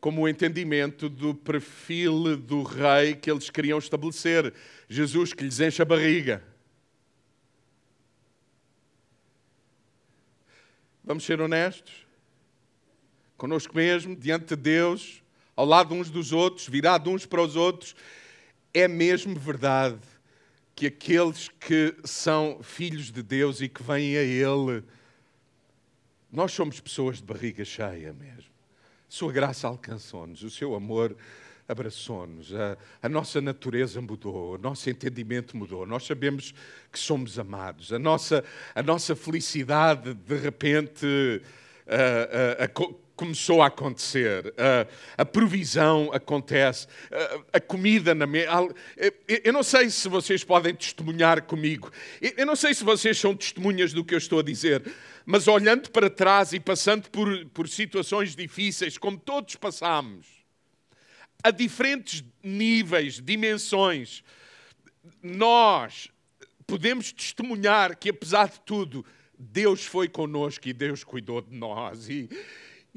como 0.01 0.23
o 0.23 0.29
entendimento 0.29 1.09
do 1.09 1.35
perfil 1.35 2.37
do 2.37 2.63
rei 2.63 3.15
que 3.15 3.31
eles 3.31 3.51
queriam 3.51 3.79
estabelecer. 3.79 4.53
Jesus 4.89 5.33
que 5.33 5.45
lhes 5.45 5.61
enche 5.61 5.83
a 5.83 5.85
barriga. 5.85 6.43
Vamos 11.03 11.25
ser 11.25 11.41
honestos? 11.41 12.07
Conosco 13.37 13.75
mesmo, 13.75 14.15
diante 14.15 14.47
de 14.49 14.57
Deus, 14.57 15.23
ao 15.57 15.65
lado 15.65 15.95
uns 15.95 16.11
dos 16.11 16.33
outros, 16.33 16.69
virados 16.69 17.13
uns 17.13 17.25
para 17.25 17.43
os 17.43 17.57
outros, 17.57 17.95
é 18.75 18.87
mesmo 18.87 19.39
verdade 19.39 19.99
que 20.75 20.87
aqueles 20.87 21.49
que 21.49 21.97
são 22.05 22.61
filhos 22.63 23.11
de 23.11 23.23
Deus 23.23 23.61
e 23.61 23.69
que 23.69 23.83
vêm 23.83 24.17
a 24.17 24.23
Ele, 24.23 24.85
nós 26.31 26.53
somos 26.53 26.79
pessoas 26.79 27.17
de 27.17 27.25
barriga 27.25 27.65
cheia 27.65 28.13
mesmo. 28.13 28.48
Sua 29.09 29.33
graça 29.33 29.67
alcançou-nos, 29.67 30.43
o 30.43 30.51
seu 30.51 30.75
amor 30.75 31.17
abraçou-nos, 31.67 32.55
a, 32.55 32.77
a, 33.03 33.09
nossa 33.09 33.41
natureza 33.41 34.01
mudou, 34.01 34.55
o 34.55 34.59
nosso 34.59 34.89
entendimento 34.89 35.57
mudou, 35.57 35.87
nós 35.87 36.07
sabemos 36.07 36.55
que 36.91 36.99
somos 36.99 37.39
amados, 37.39 37.93
a 37.93 37.99
nossa, 37.99 38.45
a 38.75 38.83
nossa 38.83 39.15
felicidade 39.15 40.15
de 40.15 40.37
repente 40.37 41.43
a, 41.87 42.65
a, 42.65 42.69
começou 43.19 43.61
a 43.61 43.67
acontecer, 43.67 44.55
a, 45.17 45.25
provisão 45.25 46.09
acontece, 46.13 46.87
a, 47.53 47.59
comida 47.59 48.15
na 48.15 48.29
mesa. 48.29 48.49
Eu 49.27 49.53
não 49.53 49.65
sei 49.65 49.91
se 49.91 50.09
vocês 50.09 50.45
podem 50.45 50.73
testemunhar 50.73 51.43
comigo, 51.43 51.91
eu 52.37 52.47
não 52.47 52.55
sei 52.55 52.73
se 52.73 52.85
vocês 52.85 53.19
são 53.19 53.35
testemunhas 53.35 53.93
do 53.93 54.05
que 54.05 54.15
eu 54.15 54.19
estou 54.19 54.39
a 54.39 54.43
dizer, 54.43 54.85
mas 55.27 55.49
olhando 55.49 55.91
para 55.91 56.09
trás 56.09 56.53
e 56.53 56.61
passando 56.61 57.11
por, 57.11 57.45
por 57.47 57.69
situações 57.69 58.37
difíceis, 58.37 58.97
como 58.97 59.19
todos 59.19 59.57
passamos, 59.57 60.27
a 61.43 61.51
diferentes 61.51 62.23
níveis, 62.41 63.21
dimensões, 63.21 64.23
nós 65.21 66.09
podemos 66.69 67.11
testemunhar 67.11 67.97
que, 67.97 68.11
apesar 68.11 68.49
de 68.49 68.61
tudo, 68.61 69.05
Deus 69.37 69.85
foi 69.85 70.09
conosco 70.09 70.69
e 70.69 70.73
Deus 70.73 71.03
cuidou 71.03 71.41
de 71.41 71.57
nós. 71.57 72.09
E, 72.09 72.29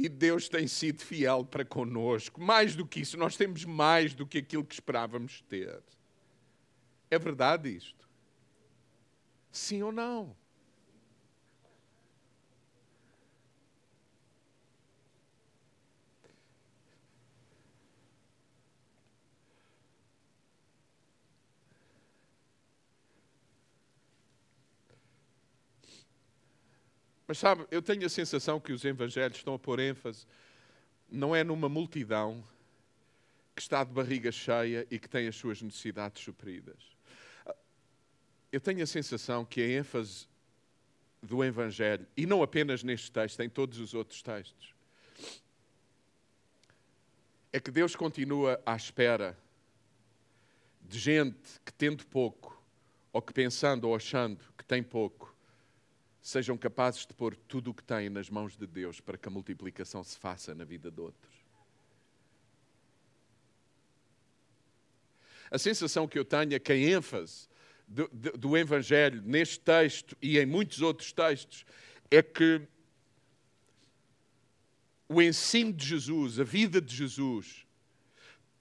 e 0.03 0.09
Deus 0.09 0.49
tem 0.49 0.67
sido 0.67 1.01
fiel 1.01 1.45
para 1.45 1.63
conosco. 1.63 2.41
Mais 2.41 2.75
do 2.75 2.85
que 2.85 3.01
isso, 3.01 3.17
nós 3.17 3.37
temos 3.37 3.65
mais 3.65 4.13
do 4.13 4.25
que 4.25 4.39
aquilo 4.39 4.65
que 4.65 4.73
esperávamos 4.73 5.41
ter. 5.47 5.81
É 7.09 7.19
verdade 7.19 7.69
isto? 7.69 8.09
Sim 9.51 9.83
ou 9.83 9.91
não? 9.91 10.35
Mas 27.32 27.38
sabe, 27.38 27.65
eu 27.72 27.82
tenho 27.82 28.06
a 28.06 28.10
sensação 28.10 28.60
que 28.60 28.74
os 28.74 28.84
evangelhos 28.84 29.38
estão 29.38 29.54
a 29.54 29.58
pôr 29.58 29.80
ênfase, 29.80 30.28
não 31.10 31.34
é 31.34 31.46
numa 31.46 31.70
multidão 31.70 32.44
que 33.56 33.62
está 33.62 33.86
de 33.86 33.94
barriga 33.94 34.30
cheia 34.34 34.86
e 34.91 35.00
que 35.00 35.08
tem 35.08 35.30
as 35.30 35.38
suas 35.38 35.62
necessidades 35.62 36.22
supridas. 36.22 36.84
Eu 38.52 38.60
tenho 38.60 38.84
a 38.84 38.86
sensação 38.86 39.46
que 39.46 39.62
a 39.62 39.65
ênfase 39.65 40.28
do 41.24 41.41
Evangelho, 41.41 42.06
e 42.17 42.26
não 42.26 42.44
apenas 42.44 42.84
neste 42.84 43.10
texto, 43.10 43.39
em 43.39 43.48
todos 43.48 43.80
os 43.80 43.94
outros 43.94 44.22
textos, 44.22 44.76
é 47.54 47.62
que 47.62 47.72
Deus 47.72 47.96
continua 47.96 48.62
à 48.65 48.76
espera 48.76 49.39
de 50.82 51.00
gente 51.00 51.62
que, 51.63 51.72
tendo 51.72 52.06
pouco, 52.08 52.62
ou 53.13 53.22
que 53.22 53.32
pensando 53.32 53.88
ou 53.88 53.96
achando 53.96 54.38
que 54.58 54.65
tem 54.65 54.84
pouco, 54.84 55.31
sejam 56.21 56.57
capazes 56.57 57.05
de 57.05 57.13
pôr 57.13 57.36
tudo 57.36 57.71
o 57.71 57.73
que 57.73 57.84
têm 57.84 58.10
nas 58.10 58.29
mãos 58.29 58.55
de 58.55 58.67
Deus 58.67 58.99
para 58.99 59.17
que 59.17 59.27
a 59.27 59.31
multiplicação 59.31 60.03
se 60.03 60.17
faça 60.17 60.53
na 60.53 60.63
vida 60.63 60.91
de 60.91 61.01
outros. 61.01 61.34
A 65.49 65.57
sensação 65.57 66.07
que 66.07 66.17
eu 66.17 66.23
tenho 66.23 66.53
é 66.53 66.60
que 66.60 66.71
a 66.71 66.77
ênfase 66.77 67.49
do, 67.88 68.07
do, 68.07 68.31
do 68.38 68.57
Evangelho 68.57 69.21
neste 69.23 69.60
texto 69.60 70.15
e 70.21 70.38
em 70.38 70.45
muitos 70.45 70.81
outros 70.81 71.12
textos 71.12 71.65
é 72.10 72.21
que 72.21 72.62
o 75.10 75.21
ensino 75.21 75.73
de 75.73 75.86
Jesus, 75.86 76.39
a 76.39 76.43
vida 76.43 76.79
de 76.79 76.95
Jesus, 76.95 77.65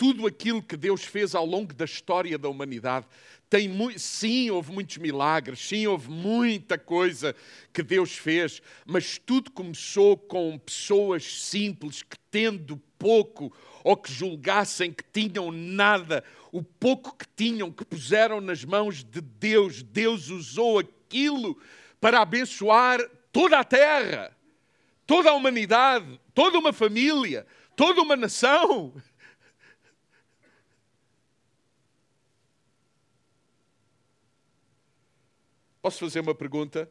tudo 0.01 0.27
aquilo 0.27 0.63
que 0.63 0.79
Deus 0.79 1.05
fez 1.05 1.35
ao 1.35 1.45
longo 1.45 1.75
da 1.75 1.85
história 1.85 2.39
da 2.39 2.49
humanidade 2.49 3.05
tem 3.51 3.71
sim, 3.99 4.49
houve 4.49 4.73
muitos 4.73 4.97
milagres, 4.97 5.61
sim, 5.61 5.87
houve 5.87 6.09
muita 6.09 6.79
coisa 6.79 7.37
que 7.71 7.83
Deus 7.83 8.17
fez, 8.17 8.63
mas 8.87 9.19
tudo 9.19 9.51
começou 9.51 10.17
com 10.17 10.57
pessoas 10.57 11.43
simples 11.43 12.03
que, 12.03 12.17
tendo 12.31 12.79
pouco 12.99 13.53
ou 13.85 13.95
que 13.95 14.11
julgassem 14.11 14.91
que 14.91 15.05
tinham 15.13 15.53
nada, 15.53 16.25
o 16.51 16.63
pouco 16.63 17.15
que 17.15 17.27
tinham, 17.37 17.71
que 17.71 17.85
puseram 17.85 18.41
nas 18.41 18.65
mãos 18.65 19.05
de 19.05 19.21
Deus, 19.21 19.83
Deus 19.83 20.31
usou 20.31 20.79
aquilo 20.79 21.61
para 22.01 22.23
abençoar 22.23 23.07
toda 23.31 23.59
a 23.59 23.65
terra, 23.65 24.35
toda 25.07 25.29
a 25.29 25.35
humanidade, 25.35 26.19
toda 26.33 26.59
uma 26.59 26.73
família, 26.73 27.47
toda 27.77 28.01
uma 28.01 28.17
nação. 28.17 28.95
Posso 35.83 35.99
fazer 36.01 36.21
uma 36.21 36.35
pergunta? 36.35 36.90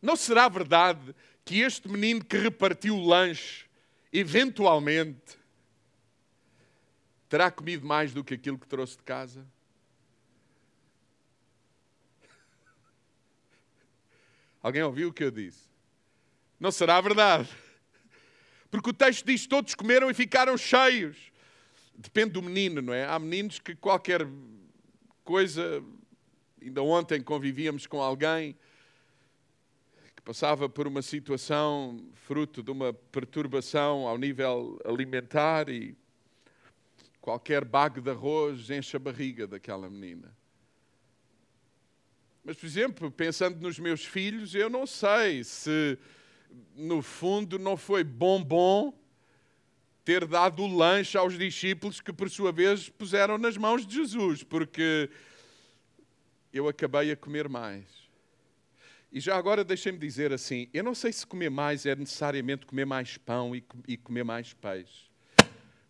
Não 0.00 0.16
será 0.16 0.48
verdade 0.48 1.14
que 1.44 1.60
este 1.60 1.88
menino 1.88 2.24
que 2.24 2.36
repartiu 2.36 2.96
o 2.96 3.06
lanche, 3.06 3.64
eventualmente, 4.12 5.38
terá 7.28 7.50
comido 7.50 7.86
mais 7.86 8.12
do 8.12 8.22
que 8.22 8.34
aquilo 8.34 8.58
que 8.58 8.66
trouxe 8.66 8.96
de 8.96 9.02
casa? 9.02 9.46
Alguém 14.62 14.82
ouviu 14.82 15.08
o 15.08 15.12
que 15.12 15.24
eu 15.24 15.30
disse? 15.30 15.68
Não 16.60 16.70
será 16.70 17.00
verdade. 17.00 17.48
Porque 18.70 18.90
o 18.90 18.92
texto 18.92 19.24
diz: 19.24 19.46
todos 19.46 19.74
comeram 19.74 20.10
e 20.10 20.14
ficaram 20.14 20.56
cheios. 20.58 21.16
Depende 21.94 22.32
do 22.32 22.42
menino, 22.42 22.82
não 22.82 22.92
é? 22.92 23.06
Há 23.06 23.18
meninos 23.18 23.58
que 23.58 23.74
qualquer 23.74 24.26
coisa 25.24 25.82
Ainda 26.62 26.82
ontem 26.82 27.22
convivíamos 27.22 27.86
com 27.86 28.00
alguém 28.00 28.56
que 30.16 30.22
passava 30.22 30.68
por 30.68 30.86
uma 30.86 31.02
situação 31.02 32.04
fruto 32.14 32.62
de 32.62 32.70
uma 32.70 32.92
perturbação 32.92 34.06
ao 34.06 34.18
nível 34.18 34.80
alimentar 34.84 35.68
e 35.68 35.96
qualquer 37.20 37.64
bago 37.64 38.00
de 38.00 38.10
arroz 38.10 38.70
enche 38.70 38.96
a 38.96 39.00
barriga 39.00 39.46
daquela 39.46 39.88
menina. 39.88 40.36
Mas, 42.44 42.56
por 42.56 42.66
exemplo, 42.66 43.10
pensando 43.10 43.60
nos 43.60 43.78
meus 43.78 44.04
filhos, 44.04 44.54
eu 44.54 44.70
não 44.70 44.86
sei 44.86 45.44
se 45.44 45.98
no 46.74 47.02
fundo 47.02 47.58
não 47.58 47.76
foi 47.76 48.02
bom 48.02 48.42
bom 48.42 48.98
ter 50.04 50.26
dado 50.26 50.62
o 50.62 50.76
lanche 50.76 51.18
aos 51.18 51.36
discípulos 51.36 52.00
que, 52.00 52.10
por 52.10 52.30
sua 52.30 52.50
vez, 52.50 52.88
puseram 52.88 53.36
nas 53.36 53.58
mãos 53.58 53.86
de 53.86 53.94
Jesus, 53.94 54.42
porque 54.42 55.10
eu 56.52 56.68
acabei 56.68 57.10
a 57.10 57.16
comer 57.16 57.48
mais. 57.48 58.08
E 59.10 59.20
já 59.20 59.36
agora 59.36 59.64
deixem-me 59.64 59.98
dizer 59.98 60.32
assim: 60.32 60.68
eu 60.72 60.84
não 60.84 60.94
sei 60.94 61.12
se 61.12 61.26
comer 61.26 61.50
mais 61.50 61.86
é 61.86 61.94
necessariamente 61.94 62.66
comer 62.66 62.84
mais 62.84 63.16
pão 63.16 63.54
e, 63.54 63.96
comer 63.96 64.24
mais 64.24 64.52
peixe. 64.52 65.08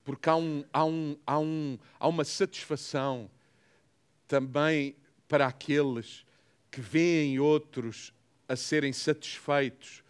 Porque 0.05 0.29
há, 0.29 0.37
um, 0.37 0.64
há, 0.73 0.85
um, 0.85 1.18
há, 1.27 1.38
um, 1.38 1.79
há 1.99 2.09
uma 2.09 2.25
satisfação 2.25 3.31
também 4.27 4.97
para 5.27 5.47
aqueles 5.47 6.25
que 6.71 6.81
veem 6.81 7.38
outros 7.38 8.12
a 8.49 8.57
serem 8.57 8.92
satisfeitos 8.92 10.03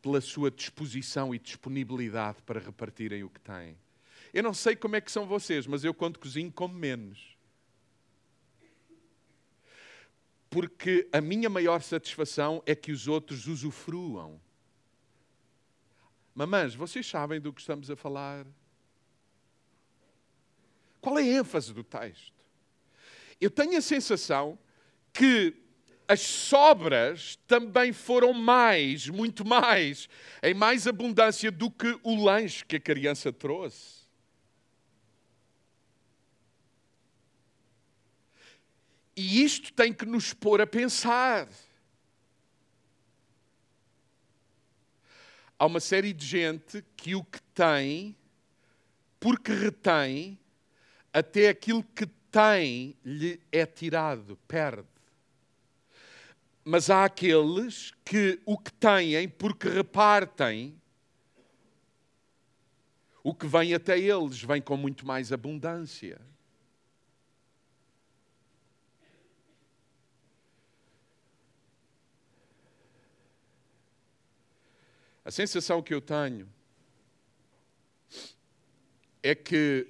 pela 0.00 0.20
sua 0.20 0.50
disposição 0.50 1.34
e 1.34 1.38
disponibilidade 1.38 2.42
para 2.42 2.60
repartirem 2.60 3.24
o 3.24 3.30
que 3.30 3.40
têm. 3.40 3.76
Eu 4.32 4.42
não 4.42 4.54
sei 4.54 4.74
como 4.76 4.96
é 4.96 5.00
que 5.00 5.10
são 5.10 5.26
vocês, 5.26 5.66
mas 5.66 5.84
eu 5.84 5.92
quando 5.94 6.18
cozinho 6.18 6.50
como 6.50 6.74
menos. 6.74 7.31
Porque 10.52 11.08
a 11.10 11.18
minha 11.18 11.48
maior 11.48 11.80
satisfação 11.80 12.62
é 12.66 12.74
que 12.74 12.92
os 12.92 13.08
outros 13.08 13.46
usufruam. 13.46 14.38
Mamães, 16.34 16.74
vocês 16.74 17.06
sabem 17.06 17.40
do 17.40 17.54
que 17.54 17.62
estamos 17.62 17.90
a 17.90 17.96
falar? 17.96 18.46
Qual 21.00 21.18
é 21.18 21.22
a 21.22 21.26
ênfase 21.38 21.72
do 21.72 21.82
texto? 21.82 22.34
Eu 23.40 23.50
tenho 23.50 23.78
a 23.78 23.80
sensação 23.80 24.58
que 25.10 25.56
as 26.06 26.20
sobras 26.20 27.36
também 27.46 27.90
foram 27.90 28.34
mais, 28.34 29.08
muito 29.08 29.46
mais, 29.46 30.06
em 30.42 30.52
mais 30.52 30.86
abundância 30.86 31.50
do 31.50 31.70
que 31.70 31.98
o 32.02 32.22
lanche 32.22 32.62
que 32.62 32.76
a 32.76 32.80
criança 32.80 33.32
trouxe. 33.32 34.01
E 39.16 39.42
isto 39.42 39.72
tem 39.72 39.92
que 39.92 40.06
nos 40.06 40.32
pôr 40.32 40.60
a 40.60 40.66
pensar. 40.66 41.48
Há 45.58 45.66
uma 45.66 45.80
série 45.80 46.12
de 46.12 46.26
gente 46.26 46.84
que 46.96 47.14
o 47.14 47.22
que 47.22 47.40
tem, 47.54 48.16
porque 49.20 49.52
retém, 49.52 50.38
até 51.12 51.48
aquilo 51.48 51.84
que 51.84 52.06
tem 52.30 52.96
lhe 53.04 53.40
é 53.52 53.66
tirado, 53.66 54.36
perde. 54.48 54.88
Mas 56.64 56.88
há 56.88 57.04
aqueles 57.04 57.92
que 58.04 58.40
o 58.46 58.56
que 58.56 58.72
têm, 58.72 59.28
porque 59.28 59.68
repartem, 59.68 60.80
o 63.22 63.34
que 63.34 63.46
vem 63.46 63.74
até 63.74 63.98
eles 63.98 64.42
vem 64.42 64.60
com 64.60 64.76
muito 64.76 65.06
mais 65.06 65.32
abundância. 65.32 66.20
A 75.24 75.30
sensação 75.30 75.82
que 75.82 75.94
eu 75.94 76.00
tenho 76.00 76.48
é 79.22 79.34
que 79.34 79.86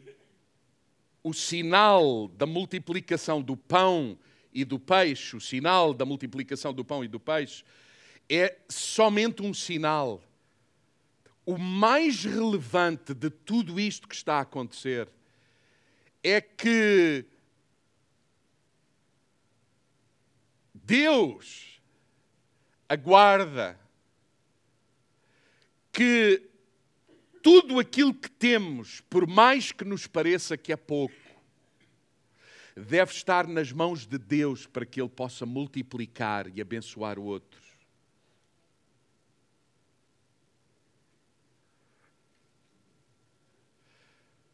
o 1.22 1.32
sinal 1.32 2.28
da 2.28 2.44
multiplicação 2.44 3.40
do 3.40 3.56
pão 3.56 4.18
e 4.52 4.64
do 4.64 4.78
peixe, 4.78 5.34
o 5.34 5.40
sinal 5.40 5.94
da 5.94 6.04
multiplicação 6.04 6.74
do 6.74 6.84
pão 6.84 7.02
e 7.02 7.08
do 7.08 7.18
peixe, 7.18 7.64
é 8.28 8.58
somente 8.68 9.42
um 9.42 9.54
sinal. 9.54 10.22
O 11.46 11.56
mais 11.56 12.24
relevante 12.24 13.14
de 13.14 13.30
tudo 13.30 13.80
isto 13.80 14.06
que 14.06 14.14
está 14.14 14.36
a 14.36 14.40
acontecer 14.40 15.08
é 16.22 16.40
que 16.40 17.24
Deus 20.74 21.80
aguarda 22.88 23.81
que 25.92 26.50
tudo 27.42 27.78
aquilo 27.78 28.14
que 28.14 28.30
temos, 28.30 29.00
por 29.02 29.26
mais 29.26 29.70
que 29.70 29.84
nos 29.84 30.06
pareça 30.06 30.56
que 30.56 30.72
é 30.72 30.76
pouco, 30.76 31.14
deve 32.74 33.12
estar 33.12 33.46
nas 33.46 33.70
mãos 33.70 34.06
de 34.06 34.16
Deus 34.16 34.66
para 34.66 34.86
que 34.86 35.00
Ele 35.00 35.10
possa 35.10 35.44
multiplicar 35.44 36.48
e 36.48 36.60
abençoar 36.60 37.18
outros. 37.18 37.60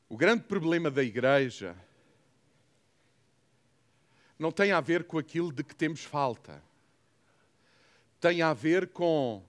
O 0.08 0.16
grande 0.16 0.44
problema 0.44 0.90
da 0.90 1.04
igreja 1.04 1.76
não 4.38 4.50
tem 4.50 4.72
a 4.72 4.80
ver 4.80 5.04
com 5.04 5.18
aquilo 5.18 5.52
de 5.52 5.62
que 5.62 5.74
temos 5.74 6.02
falta. 6.02 6.62
Tem 8.18 8.40
a 8.40 8.54
ver 8.54 8.88
com 8.88 9.44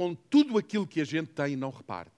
com 0.00 0.14
tudo 0.14 0.56
aquilo 0.56 0.86
que 0.86 0.98
a 0.98 1.04
gente 1.04 1.28
tem 1.32 1.52
e 1.52 1.56
não 1.56 1.68
reparte. 1.68 2.10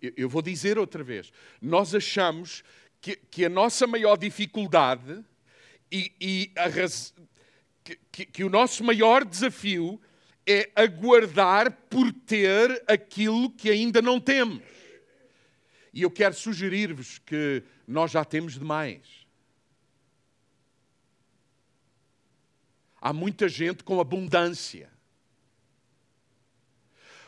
Eu 0.00 0.30
vou 0.30 0.40
dizer 0.40 0.78
outra 0.78 1.04
vez. 1.04 1.30
Nós 1.60 1.94
achamos 1.94 2.64
que, 3.02 3.16
que 3.16 3.44
a 3.44 3.50
nossa 3.50 3.86
maior 3.86 4.16
dificuldade 4.16 5.22
e, 5.92 6.10
e 6.18 6.52
raz... 6.56 7.12
que, 8.10 8.24
que 8.24 8.42
o 8.42 8.48
nosso 8.48 8.82
maior 8.82 9.26
desafio 9.26 10.00
é 10.46 10.70
aguardar 10.74 11.70
por 11.90 12.10
ter 12.10 12.82
aquilo 12.88 13.50
que 13.50 13.68
ainda 13.68 14.00
não 14.00 14.18
temos. 14.18 14.62
E 15.92 16.00
eu 16.00 16.10
quero 16.10 16.34
sugerir-vos 16.34 17.18
que 17.18 17.62
nós 17.86 18.10
já 18.10 18.24
temos 18.24 18.54
demais. 18.54 19.26
Há 22.98 23.12
muita 23.12 23.50
gente 23.50 23.84
com 23.84 24.00
abundância. 24.00 24.93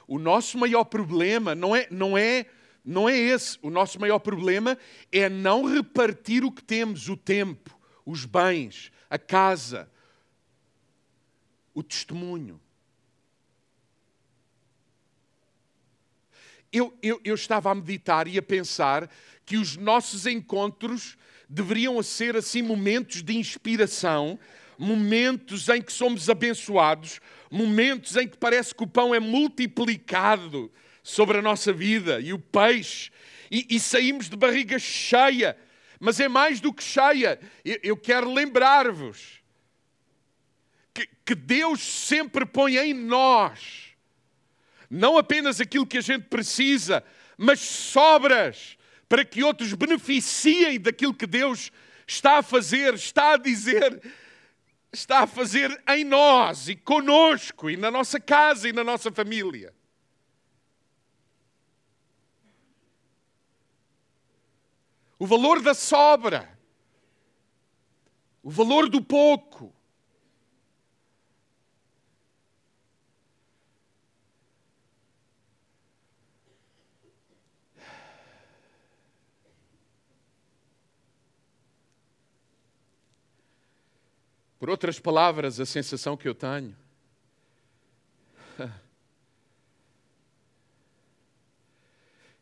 O 0.07 0.19
nosso 0.19 0.57
maior 0.57 0.85
problema 0.85 1.55
não 1.55 1.75
é, 1.75 1.89
não 1.91 2.17
é, 2.17 2.47
não 2.85 3.09
é 3.09 3.17
esse. 3.17 3.59
O 3.61 3.71
nosso 3.71 4.01
maior 4.01 4.19
problema 4.21 4.79
é 5.11 5.29
não 5.29 5.65
repartir 5.65 6.45
o 6.45 6.53
que 6.53 6.63
temos, 6.63 7.09
o 7.09 7.17
tempo, 7.17 7.77
os 8.05 8.25
bens, 8.25 8.93
a 9.11 9.19
casa, 9.19 9.91
o 11.75 11.83
testemunho. 11.83 12.61
Eu, 16.73 16.97
eu, 17.03 17.21
eu, 17.25 17.35
estava 17.35 17.71
a 17.71 17.75
meditar 17.75 18.29
e 18.29 18.39
a 18.39 18.43
pensar 18.43 19.11
que 19.45 19.57
os 19.57 19.77
nossos 19.77 20.27
encontros 20.27 21.17
deveriam 21.49 22.03
ser 22.03 22.37
assim 22.37 22.61
momentos 22.61 23.23
de 23.23 23.37
inspiração, 23.37 24.39
momentos 24.79 25.69
em 25.69 25.81
que 25.81 25.93
somos 25.93 26.29
abençoados, 26.29 27.21
momentos 27.51 28.17
em 28.17 28.29
que 28.29 28.37
parece 28.37 28.75
que 28.75 28.85
o 28.85 28.87
pão 28.87 29.15
é 29.15 29.21
multiplicado 29.21 30.73
sobre 31.03 31.39
a 31.39 31.43
nossa 31.43 31.73
vida 31.73 32.21
e 32.21 32.33
o 32.33 32.39
peixe, 32.39 33.11
e, 33.51 33.67
e 33.71 33.81
saímos 33.81 34.29
de 34.29 34.37
barriga 34.37 34.79
cheia, 34.79 35.57
mas 36.01 36.19
é 36.19 36.29
mais 36.29 36.61
do 36.61 36.73
que 36.73 36.83
cheia. 36.83 37.39
Eu, 37.65 37.79
eu 37.83 37.97
quero 37.97 38.33
lembrar-vos 38.33 39.41
que, 40.93 41.09
que 41.25 41.35
Deus 41.35 41.81
sempre 41.81 42.45
põe 42.45 42.77
em 42.77 42.93
nós 42.93 43.87
não 44.91 45.19
apenas 45.19 45.61
aquilo 45.61 45.87
que 45.87 45.99
a 45.99 46.03
gente 46.03 46.25
precisa, 46.25 47.03
mas 47.37 47.61
sobras 47.61 48.77
para 49.09 49.25
que 49.25 49.43
outros 49.43 49.73
beneficiem 49.75 50.81
daquilo 50.81 51.15
que 51.15 51.27
Deus 51.27 51.71
está 52.07 52.39
a 52.39 52.43
fazer, 52.43 52.95
está 52.95 53.35
a 53.35 53.37
dizer 53.37 54.01
está 54.97 55.21
a 55.21 55.27
fazer 55.27 55.83
em 55.89 56.05
nós 56.05 56.69
e 56.69 56.75
conosco 56.75 57.69
e 57.69 57.77
na 57.77 57.91
nossa 57.91 58.19
casa 58.19 58.69
e 58.69 58.73
na 58.73 58.83
nossa 58.83 59.13
família. 59.13 59.75
O 65.19 65.27
valor 65.27 65.61
da 65.61 65.75
sobra, 65.75 66.59
o 68.43 68.51
valor 68.51 68.89
do 68.89 69.03
pouco. 69.03 69.76
Por 84.67 84.71
outras 84.73 84.99
palavras, 84.99 85.61
a 85.61 85.65
sensação 85.65 86.17
que 86.17 86.27
eu 86.27 86.35
tenho. 86.35 86.77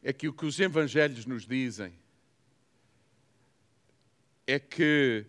É 0.02 0.10
que 0.10 0.26
o 0.26 0.32
que 0.32 0.46
os 0.46 0.58
evangelhos 0.58 1.26
nos 1.26 1.46
dizem 1.46 1.92
é 4.46 4.58
que 4.58 5.26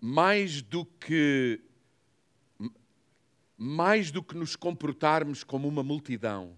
mais 0.00 0.62
do 0.62 0.84
que 0.84 1.60
mais 3.56 4.10
do 4.10 4.22
que 4.22 4.34
nos 4.34 4.56
comportarmos 4.56 5.44
como 5.44 5.68
uma 5.68 5.82
multidão 5.82 6.56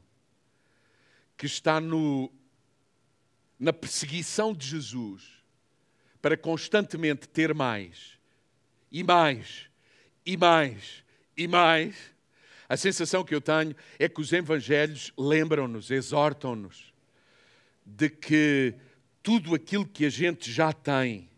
que 1.37 1.47
está 1.47 1.81
no, 1.81 2.33
na 3.59 3.73
perseguição 3.73 4.53
de 4.53 4.67
Jesus, 4.67 5.38
para 6.21 6.37
constantemente 6.37 7.29
ter 7.29 7.55
mais, 7.55 8.19
e 8.91 9.03
mais, 9.03 9.69
e 10.25 10.37
mais, 10.37 11.05
e 11.37 11.47
mais, 11.47 11.97
a 12.69 12.77
sensação 12.77 13.25
que 13.25 13.35
eu 13.35 13.41
tenho 13.41 13.75
é 13.99 14.09
que 14.09 14.21
os 14.21 14.33
evangelhos 14.33 15.13
lembram-nos, 15.17 15.91
exortam-nos 15.91 16.93
de 17.85 18.11
que 18.11 18.75
tudo 19.23 19.55
aquilo 19.55 19.87
que 19.87 20.05
a 20.05 20.11
gente 20.11 20.51
já 20.53 20.73
tem, 20.73 21.29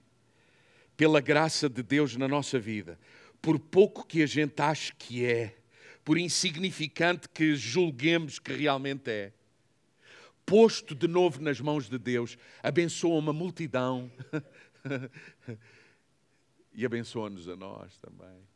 pela 0.96 1.20
graça 1.20 1.68
de 1.68 1.82
Deus 1.82 2.16
na 2.16 2.26
nossa 2.26 2.58
vida, 2.58 2.98
por 3.40 3.58
pouco 3.58 4.06
que 4.06 4.22
a 4.22 4.26
gente 4.26 4.60
ache 4.60 4.92
que 4.98 5.24
é, 5.24 5.56
por 6.04 6.18
insignificante 6.18 7.28
que 7.28 7.54
julguemos 7.54 8.38
que 8.38 8.52
realmente 8.52 9.10
é, 9.10 9.32
posto 10.44 10.94
de 10.94 11.06
novo 11.06 11.40
nas 11.40 11.60
mãos 11.60 11.88
de 11.88 11.96
Deus, 11.96 12.36
abençoa 12.62 13.18
uma 13.18 13.32
multidão 13.32 14.10
e 16.72 16.84
abençoa-nos 16.84 17.48
a 17.48 17.56
nós 17.56 17.96
também. 17.98 18.48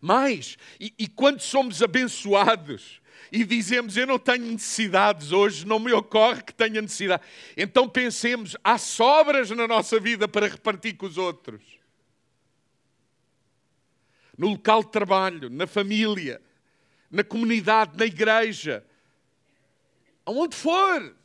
Mais, 0.00 0.56
e, 0.78 0.94
e 0.98 1.08
quando 1.08 1.40
somos 1.40 1.82
abençoados, 1.82 3.00
e 3.32 3.44
dizemos: 3.44 3.96
Eu 3.96 4.06
não 4.06 4.18
tenho 4.18 4.44
necessidades 4.44 5.32
hoje, 5.32 5.66
não 5.66 5.78
me 5.78 5.92
ocorre 5.92 6.42
que 6.42 6.54
tenha 6.54 6.80
necessidade. 6.80 7.22
Então 7.56 7.88
pensemos: 7.88 8.56
há 8.62 8.78
sobras 8.78 9.50
na 9.50 9.66
nossa 9.66 9.98
vida 9.98 10.28
para 10.28 10.48
repartir 10.48 10.96
com 10.96 11.06
os 11.06 11.18
outros. 11.18 11.62
No 14.36 14.50
local 14.50 14.84
de 14.84 14.92
trabalho, 14.92 15.50
na 15.50 15.66
família, 15.66 16.40
na 17.10 17.24
comunidade, 17.24 17.98
na 17.98 18.06
igreja, 18.06 18.86
aonde 20.28 20.54
for. 20.54 21.16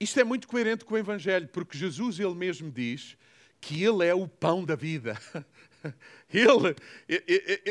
Isto 0.00 0.20
é 0.20 0.24
muito 0.24 0.48
coerente 0.48 0.84
com 0.84 0.94
o 0.94 0.98
Evangelho, 0.98 1.46
porque 1.48 1.76
Jesus 1.76 2.18
ele 2.18 2.34
mesmo 2.34 2.70
diz 2.70 3.18
que 3.60 3.82
Ele 3.82 4.06
é 4.06 4.14
o 4.14 4.26
pão 4.26 4.64
da 4.64 4.76
vida. 4.76 5.20
Ele, 6.32 6.76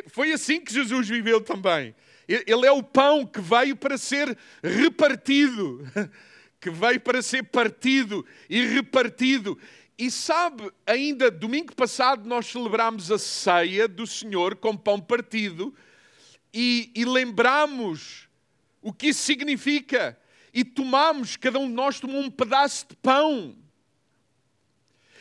foi 0.08 0.32
assim 0.32 0.60
que 0.60 0.74
Jesus 0.74 1.08
viveu 1.08 1.40
também. 1.42 1.96
Ele 2.28 2.66
é 2.66 2.72
o 2.72 2.84
pão 2.84 3.26
que 3.26 3.40
veio 3.40 3.76
para 3.76 3.98
ser 3.98 4.38
repartido, 4.64 5.86
que 6.60 6.70
veio 6.70 7.00
para 7.00 7.22
ser 7.22 7.44
partido 7.44 8.26
e 8.50 8.66
repartido. 8.66 9.58
E 9.98 10.12
sabe, 10.12 10.72
ainda 10.86 11.32
domingo 11.32 11.76
passado 11.76 12.28
nós 12.28 12.46
celebramos 12.48 13.12
a 13.12 13.18
ceia 13.18 13.88
do 13.88 14.06
Senhor 14.06 14.56
com 14.56 14.78
pão 14.78 15.00
partido 15.00 15.74
e, 16.54 16.92
e 16.96 17.04
lembramos 17.04 18.28
o 18.82 18.94
que 18.94 19.08
isso 19.08 19.24
significa. 19.24 20.20
E 20.54 20.64
tomamos, 20.64 21.36
cada 21.36 21.58
um 21.58 21.68
de 21.68 21.74
nós 21.74 22.00
tomou 22.00 22.22
um 22.22 22.30
pedaço 22.30 22.88
de 22.90 22.96
pão 22.98 23.56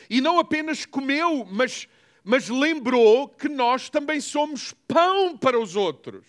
e 0.09 0.21
não 0.21 0.39
apenas 0.39 0.87
comeu, 0.87 1.45
mas, 1.45 1.89
mas 2.23 2.49
lembrou 2.49 3.29
que 3.29 3.49
nós 3.49 3.91
também 3.91 4.21
somos 4.21 4.73
pão 4.87 5.37
para 5.37 5.59
os 5.59 5.77
outros. 5.77 6.25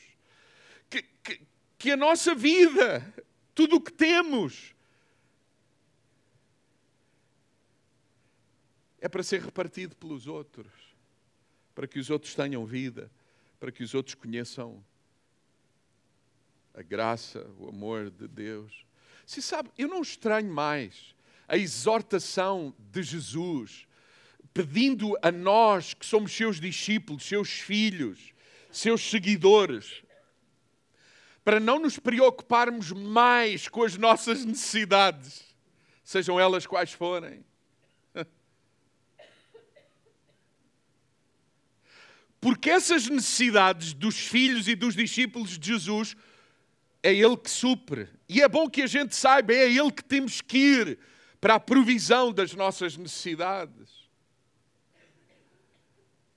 Que, 0.89 1.03
que, 1.23 1.41
que 1.77 1.91
a 1.91 1.97
nossa 1.97 2.33
vida, 2.33 3.13
tudo 3.53 3.77
o 3.77 3.81
que 3.81 3.91
temos, 3.91 4.75
é 8.99 9.07
para 9.07 9.23
ser 9.23 9.41
repartido 9.41 9.95
pelos 9.95 10.27
outros, 10.27 10.71
para 11.75 11.87
que 11.87 11.99
os 11.99 12.09
outros 12.09 12.33
tenham 12.33 12.65
vida, 12.65 13.11
para 13.59 13.71
que 13.71 13.83
os 13.83 13.93
outros 13.93 14.15
conheçam 14.15 14.83
a 16.73 16.81
graça, 16.81 17.49
o 17.57 17.69
amor 17.69 18.09
de 18.09 18.27
Deus. 18.27 18.85
Se 19.25 19.41
sabe, 19.41 19.69
eu 19.77 19.87
não 19.87 20.01
estranho 20.01 20.51
mais 20.51 21.15
a 21.47 21.57
exortação 21.57 22.73
de 22.77 23.01
Jesus, 23.01 23.87
pedindo 24.53 25.17
a 25.21 25.31
nós 25.31 25.93
que 25.93 26.05
somos 26.05 26.31
seus 26.31 26.59
discípulos, 26.59 27.23
seus 27.23 27.49
filhos, 27.49 28.33
seus 28.71 29.01
seguidores, 29.01 30.03
para 31.43 31.59
não 31.59 31.79
nos 31.79 31.97
preocuparmos 31.97 32.91
mais 32.91 33.69
com 33.69 33.83
as 33.83 33.95
nossas 33.97 34.43
necessidades, 34.43 35.55
sejam 36.03 36.39
elas 36.39 36.65
quais 36.65 36.91
forem. 36.91 37.45
Porque 42.39 42.69
essas 42.69 43.07
necessidades 43.07 43.93
dos 43.93 44.17
filhos 44.17 44.67
e 44.67 44.75
dos 44.75 44.95
discípulos 44.95 45.57
de 45.57 45.67
Jesus 45.67 46.15
é 47.01 47.13
Ele 47.13 47.37
que 47.37 47.49
supre. 47.49 48.07
E 48.29 48.41
é 48.41 48.47
bom 48.47 48.69
que 48.69 48.81
a 48.81 48.87
gente 48.87 49.15
saiba, 49.15 49.53
é 49.53 49.71
Ele 49.71 49.91
que 49.91 50.03
temos 50.03 50.41
que 50.41 50.57
ir 50.57 50.99
para 51.39 51.55
a 51.55 51.59
provisão 51.59 52.31
das 52.31 52.53
nossas 52.53 52.97
necessidades. 52.97 54.07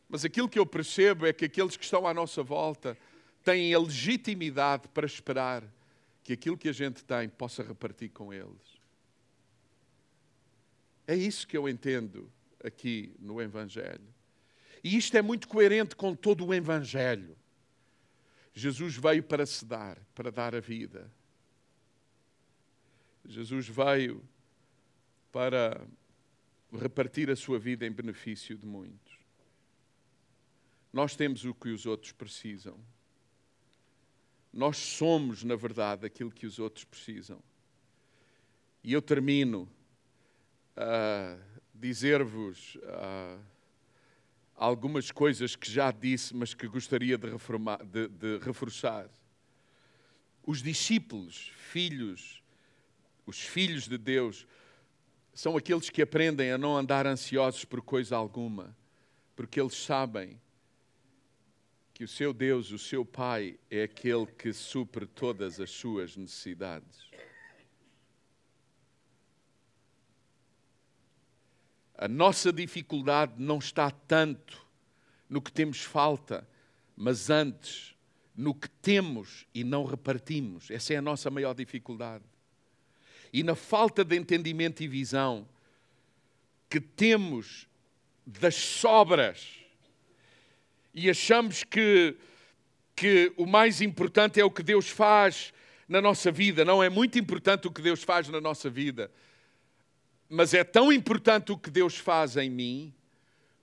Mas 0.09 0.25
aquilo 0.25 0.49
que 0.49 0.59
eu 0.59 0.67
percebo 0.67 1.27
é 1.27 1.33
que 1.33 1.45
aqueles 1.45 1.77
que 1.77 1.85
estão 1.85 2.07
à 2.07 2.13
nossa 2.13 2.43
volta 2.43 2.97
têm 3.45 3.73
a 3.73 3.79
legitimidade 3.79 4.89
para 4.89 5.07
esperar 5.07 5.63
que 6.25 6.33
aquilo 6.33 6.59
que 6.59 6.69
a 6.69 6.73
gente 6.73 7.05
tem 7.05 7.29
possa 7.29 7.63
repartir 7.63 8.11
com 8.11 8.33
eles. 8.33 8.81
É 11.07 11.15
isso 11.15 11.47
que 11.47 11.57
eu 11.57 11.69
entendo 11.69 12.31
aqui 12.63 13.13
no 13.19 13.41
Evangelho. 13.41 14.15
E 14.83 14.97
isto 14.97 15.17
é 15.17 15.23
muito 15.23 15.49
coerente 15.49 15.95
com 15.95 16.15
todo 16.15 16.47
o 16.47 16.55
Evangelho. 16.55 17.37
Jesus 18.53 18.97
veio 18.97 19.23
para 19.23 19.47
se 19.47 19.65
dar, 19.65 19.99
para 20.15 20.31
dar 20.31 20.55
a 20.55 20.61
vida. 20.61 21.11
Jesus 23.25 23.69
veio 23.69 24.23
para 25.31 25.87
repartir 26.73 27.31
a 27.31 27.37
sua 27.37 27.59
vida 27.59 27.87
em 27.87 27.93
benefício 27.93 28.57
de 28.57 28.67
muitos. 28.67 29.19
Nós 30.93 31.15
temos 31.15 31.45
o 31.45 31.55
que 31.55 31.69
os 31.69 31.87
outros 31.87 32.13
precisam. 32.13 32.79
Nós 34.53 34.77
somos, 34.77 35.45
na 35.45 35.55
verdade, 35.55 36.07
aquilo 36.07 36.33
que 36.33 36.47
os 36.47 36.59
outros 36.59 36.85
precisam. 36.85 37.41
E 38.83 38.93
eu 38.93 39.01
termino 39.01 39.71
a 40.77 41.39
dizer-vos 41.75 42.77
uh, 42.77 43.41
algumas 44.61 45.11
coisas 45.11 45.57
que 45.57 45.73
já 45.73 45.91
disse, 45.91 46.37
mas 46.37 46.53
que 46.53 46.69
gostaria 46.69 47.17
de, 47.17 47.31
reformar, 47.31 47.83
de, 47.83 48.09
de 48.09 48.39
reforçar. 48.41 49.09
Os 50.47 50.63
discípulos, 50.63 51.51
filhos, 51.57 52.43
os 53.25 53.41
filhos 53.41 53.89
de 53.89 53.97
Deus, 53.97 54.47
são 55.33 55.57
aqueles 55.57 55.89
que 55.89 56.03
aprendem 56.03 56.53
a 56.53 56.59
não 56.59 56.77
andar 56.77 57.07
ansiosos 57.07 57.65
por 57.65 57.81
coisa 57.81 58.17
alguma, 58.17 58.77
porque 59.35 59.59
eles 59.59 59.75
sabem 59.75 60.39
que 61.95 62.05
o 62.05 62.09
seu 62.09 62.35
Deus, 62.35 62.71
o 62.71 62.79
seu 62.79 63.03
Pai, 63.03 63.59
é 63.71 63.85
aquele 63.85 64.27
que 64.27 64.53
supre 64.53 65.07
todas 65.07 65.59
as 65.59 65.71
suas 65.71 66.19
necessidades. 66.19 67.10
A 72.01 72.09
nossa 72.09 72.53
dificuldade 72.53 73.35
não 73.37 73.59
está 73.59 73.91
tanto 73.91 74.67
no 75.29 75.41
que 75.41 75.53
temos 75.53 75.83
falta, 75.83 76.49
mas 76.97 77.31
antes 77.31 77.95
no 78.35 78.55
que 78.55 78.69
temos 78.69 79.47
e 79.55 79.63
não 79.63 79.85
repartimos. 79.85 80.71
Essa 80.71 80.95
é 80.95 80.97
a 80.97 81.03
nossa 81.03 81.31
maior 81.31 81.55
dificuldade 81.55 82.25
e 83.33 83.43
na 83.43 83.55
falta 83.55 84.05
de 84.05 84.17
entendimento 84.17 84.83
e 84.83 84.89
visão 84.89 85.47
que 86.69 86.81
temos 86.81 87.67
das 88.27 88.55
sobras 88.55 89.59
e 90.93 91.09
achamos 91.09 91.63
que, 91.63 92.17
que 92.97 93.33
o 93.37 93.47
mais 93.47 93.81
importante 93.81 94.41
é 94.41 94.45
o 94.45 94.51
que 94.51 94.63
Deus 94.63 94.89
faz 94.89 95.53
na 95.89 96.01
nossa 96.01 96.33
vida. 96.33 96.65
Não 96.65 96.83
é 96.83 96.89
muito 96.89 97.19
importante 97.19 97.69
o 97.69 97.71
que 97.71 97.83
Deus 97.83 98.03
faz 98.03 98.29
na 98.29 98.41
nossa 98.41 98.69
vida, 98.69 99.11
mas 100.31 100.55
é 100.55 100.63
tão 100.63 100.93
importante 100.93 101.51
o 101.51 101.59
que 101.59 101.71
Deus 101.71 101.97
faz 101.97 102.37
em 102.37 102.49
mim 102.49 102.95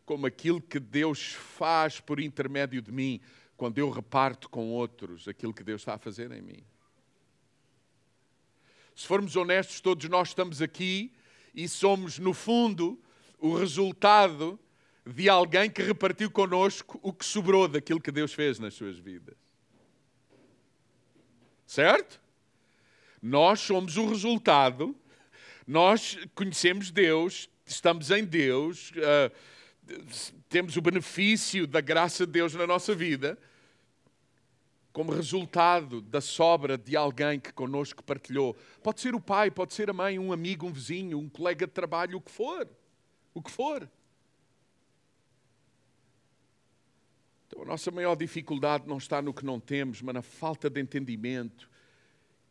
como 0.06 0.26
aquilo 0.26 0.62
que 0.62 0.80
Deus 0.80 1.34
faz 1.34 2.00
por 2.00 2.20
intermédio 2.20 2.82
de 2.82 2.92
mim 2.92 3.22
quando 3.56 3.78
eu 3.78 3.90
reparto 3.90 4.50
com 4.50 4.70
outros 4.70 5.28
aquilo 5.28 5.54
que 5.54 5.64
Deus 5.64 5.82
está 5.82 5.96
a 5.96 5.98
fazer 5.98 6.32
em 6.32 6.42
mim. 6.42 6.64
Se 8.94 9.08
formos 9.08 9.36
honestos, 9.36 9.80
todos 9.80 10.08
nós 10.10 10.30
estamos 10.30 10.62
aqui 10.62 11.12
e 11.56 11.68
somos, 11.68 12.20
no 12.20 12.34
fundo, 12.34 13.00
o 13.40 13.56
resultado 13.56 14.60
de 15.06 15.30
alguém 15.30 15.70
que 15.70 15.82
repartiu 15.82 16.30
connosco 16.30 17.00
o 17.02 17.14
que 17.14 17.26
sobrou 17.26 17.68
daquilo 17.68 18.02
que 18.02 18.12
Deus 18.12 18.34
fez 18.34 18.60
nas 18.60 18.74
suas 18.74 18.98
vidas. 18.98 19.38
Certo? 21.66 22.20
Nós 23.22 23.60
somos 23.60 23.98
o 23.98 24.08
resultado, 24.08 24.96
nós 25.68 26.18
conhecemos 26.34 26.90
Deus, 26.90 27.50
estamos 27.66 28.10
em 28.10 28.24
Deus, 28.24 28.92
uh, 28.92 29.36
temos 30.48 30.78
o 30.78 30.82
benefício 30.82 31.68
da 31.68 31.82
graça 31.82 32.26
de 32.26 32.32
Deus 32.32 32.54
na 32.54 32.66
nossa 32.66 32.96
vida, 32.96 33.38
como 34.94 35.12
resultado 35.12 36.02
da 36.02 36.22
sobra 36.22 36.78
de 36.78 36.96
alguém 36.96 37.38
que 37.38 37.52
connosco 37.52 38.02
partilhou. 38.02 38.56
Pode 38.82 39.02
ser 39.02 39.14
o 39.14 39.20
pai, 39.20 39.52
pode 39.52 39.74
ser 39.74 39.90
a 39.90 39.94
mãe, 39.94 40.18
um 40.18 40.32
amigo, 40.32 40.66
um 40.66 40.72
vizinho, 40.72 41.20
um 41.20 41.28
colega 41.28 41.68
de 41.68 41.74
trabalho, 41.74 42.18
o 42.18 42.22
que 42.22 42.32
for. 42.32 42.68
O 43.34 43.42
que 43.42 43.52
for. 43.52 43.88
Então, 47.46 47.62
a 47.62 47.66
nossa 47.66 47.92
maior 47.92 48.16
dificuldade 48.16 48.88
não 48.88 48.98
está 48.98 49.22
no 49.22 49.34
que 49.34 49.46
não 49.46 49.60
temos, 49.60 50.02
mas 50.02 50.16
na 50.16 50.22
falta 50.22 50.70
de 50.70 50.82
entendimento 50.82 51.70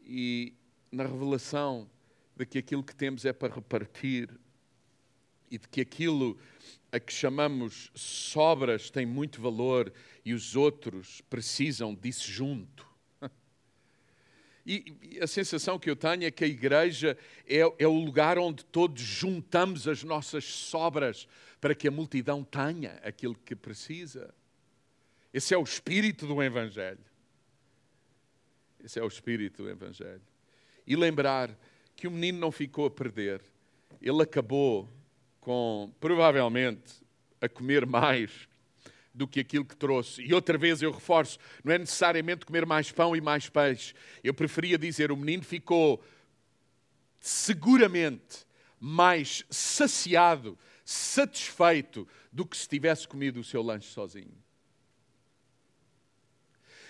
e 0.04 0.54
na 0.92 1.02
revelação 1.04 1.90
de 2.36 2.44
que 2.44 2.58
aquilo 2.58 2.84
que 2.84 2.94
temos 2.94 3.24
é 3.24 3.32
para 3.32 3.54
repartir 3.54 4.28
e 5.50 5.58
de 5.58 5.66
que 5.68 5.80
aquilo 5.80 6.38
a 6.92 7.00
que 7.00 7.12
chamamos 7.12 7.90
sobras 7.94 8.90
tem 8.90 9.06
muito 9.06 9.40
valor 9.40 9.92
e 10.24 10.34
os 10.34 10.54
outros 10.54 11.20
precisam 11.22 11.94
disso 11.94 12.30
junto. 12.30 12.86
E, 14.68 15.20
a 15.22 15.28
sensação 15.28 15.78
que 15.78 15.88
eu 15.88 15.94
tenho 15.94 16.24
é 16.24 16.30
que 16.32 16.42
a 16.42 16.46
igreja 16.48 17.16
é, 17.46 17.60
é, 17.78 17.86
o 17.86 17.92
lugar 17.92 18.36
onde 18.36 18.64
todos 18.64 19.00
juntamos 19.00 19.86
as 19.86 20.02
nossas 20.02 20.44
sobras 20.44 21.28
para 21.60 21.72
que 21.72 21.86
a 21.86 21.90
multidão 21.92 22.42
tenha 22.42 22.94
aquilo 23.04 23.36
que 23.36 23.54
precisa. 23.54 24.34
Esse 25.32 25.54
é 25.54 25.56
o 25.56 25.62
espírito 25.62 26.26
do 26.26 26.42
Evangelho. 26.42 26.98
Esse 28.82 28.98
é 28.98 29.04
o 29.04 29.06
espírito 29.06 29.62
do 29.62 29.70
Evangelho. 29.70 30.26
E 30.84 30.96
lembrar 30.96 31.56
que 31.96 32.06
o 32.06 32.10
menino 32.10 32.38
não 32.38 32.52
ficou 32.52 32.86
a 32.86 32.90
perder, 32.90 33.40
ele 34.00 34.22
acabou 34.22 34.88
com, 35.40 35.90
provavelmente, 35.98 37.02
a 37.40 37.48
comer 37.48 37.86
mais 37.86 38.46
do 39.14 39.26
que 39.26 39.40
aquilo 39.40 39.64
que 39.64 39.74
trouxe. 39.74 40.22
E 40.22 40.34
outra 40.34 40.58
vez 40.58 40.82
eu 40.82 40.92
reforço: 40.92 41.38
não 41.64 41.72
é 41.72 41.78
necessariamente 41.78 42.44
comer 42.44 42.66
mais 42.66 42.92
pão 42.92 43.16
e 43.16 43.20
mais 43.20 43.48
peixe. 43.48 43.94
Eu 44.22 44.34
preferia 44.34 44.76
dizer: 44.76 45.10
o 45.10 45.16
menino 45.16 45.42
ficou 45.42 46.04
seguramente 47.18 48.46
mais 48.78 49.44
saciado, 49.48 50.58
satisfeito 50.84 52.06
do 52.30 52.44
que 52.44 52.56
se 52.56 52.68
tivesse 52.68 53.08
comido 53.08 53.40
o 53.40 53.44
seu 53.44 53.62
lanche 53.62 53.88
sozinho. 53.88 54.36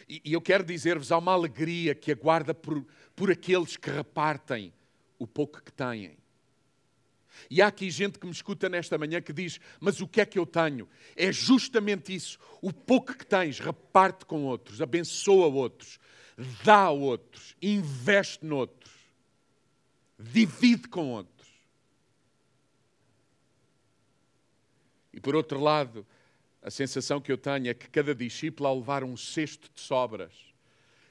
E, 0.09 0.21
eu 0.25 0.41
quero 0.41 0.65
dizer-vos: 0.65 1.13
há 1.13 1.19
uma 1.19 1.33
alegria 1.33 1.95
que 1.95 2.11
aguarda 2.11 2.53
por, 2.53 2.85
por 3.15 3.31
aqueles 3.31 3.77
que 3.77 3.91
repartem 3.91 4.73
o 5.19 5.27
pouco 5.27 5.63
que 5.63 5.73
têm. 5.73 6.17
E 7.51 7.61
há 7.61 7.67
aqui 7.67 7.91
gente 7.91 8.19
que 8.19 8.27
me 8.27 8.33
escuta 8.33 8.69
nesta 8.69 8.97
manhã 8.97 9.21
que 9.21 9.33
diz: 9.33 9.61
Mas 9.81 10.01
o 10.01 10.09
que 10.09 10.21
é 10.21 10.27
que 10.27 10.39
eu 10.39 10.47
tenho? 10.47 10.89
É 11.15 11.31
justamente 11.31 12.15
isso. 12.15 12.39
O 12.63 12.73
pouco 12.73 13.15
que 13.15 13.27
tens, 13.27 13.59
reparte 13.59 14.25
com 14.25 14.45
outros, 14.45 14.81
abençoa 14.81 15.47
outros, 15.47 15.99
dá 16.65 16.85
a 16.85 16.91
outros, 16.91 17.55
investe 17.61 18.45
noutros, 18.45 18.93
divide 20.19 20.89
com 20.89 21.11
outros. 21.13 21.37
E 25.13 25.21
por 25.21 25.35
outro 25.35 25.61
lado, 25.61 26.07
a 26.63 26.71
sensação 26.71 27.21
que 27.21 27.33
eu 27.33 27.39
tenho 27.39 27.69
é 27.69 27.75
que 27.75 27.89
cada 27.89 28.15
discípulo, 28.15 28.69
ao 28.69 28.79
levar 28.79 29.03
um 29.03 29.17
cesto 29.17 29.71
de 29.75 29.81
sobras, 29.81 30.33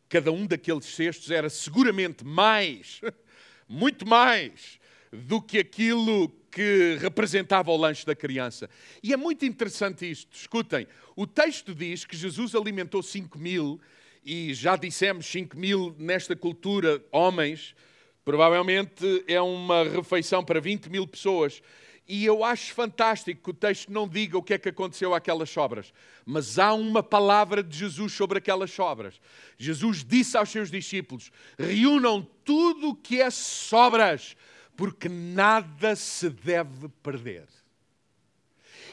cada 0.08 0.32
um 0.32 0.45
daqueles 0.45 0.86
cestos 0.86 1.32
era 1.32 1.49
seguramente 1.49 2.24
mais, 2.24 3.01
muito 3.68 4.07
mais 4.07 4.80
do 5.11 5.41
que 5.41 5.59
aquilo 5.59 6.30
que 6.51 6.97
representava 7.01 7.72
o 7.72 7.78
lanche 7.78 8.05
da 8.05 8.16
criança. 8.16 8.70
E 9.03 9.11
é 9.11 9.18
muito 9.18 9.45
interessante 9.45 10.09
isto. 10.09 10.36
Escutem, 10.36 10.88
o 11.16 11.28
texto 11.28 11.76
diz 11.76 12.05
que 12.05 12.16
Jesus 12.16 12.55
alimentou 12.55 13.03
5 13.03 13.38
mil, 13.38 13.80
e 14.24 14.53
já 14.53 14.76
dissemos 14.76 15.26
5 15.28 15.57
mil 15.57 15.95
nesta 15.99 16.36
cultura, 16.36 17.03
homens, 17.11 17.76
provavelmente 18.24 19.24
é 19.28 19.39
uma 19.39 19.84
refeição 19.84 20.43
para 20.43 20.59
20 20.59 20.89
mil 20.89 21.05
pessoas. 21.05 21.61
E 22.08 22.24
eu 22.24 22.43
acho 22.43 22.74
fantástico 22.74 23.41
que 23.43 23.49
o 23.49 23.53
texto 23.53 23.91
não 23.91 24.08
diga 24.08 24.38
o 24.38 24.43
que 24.43 24.53
é 24.53 24.58
que 24.60 24.70
aconteceu 24.70 25.16
àquelas 25.16 25.49
sobras, 25.49 25.91
mas 26.24 26.60
há 26.60 26.74
uma 26.74 27.01
palavra 27.01 27.64
de 27.64 27.76
Jesus 27.76 28.14
sobre 28.14 28.38
aquelas 28.38 28.70
sobras. 28.70 29.20
Jesus 29.58 30.03
disse 30.03 30.38
aos 30.38 30.49
seus 30.49 30.70
discípulos: 30.70 31.32
reúnam 31.58 32.22
tudo 32.43 32.89
o 32.89 32.95
que 32.95 33.22
é 33.22 33.32
sobras 33.32 34.36
porque 34.76 35.10
nada 35.10 35.95
se 35.95 36.30
deve 36.30 36.89
perder. 37.01 37.47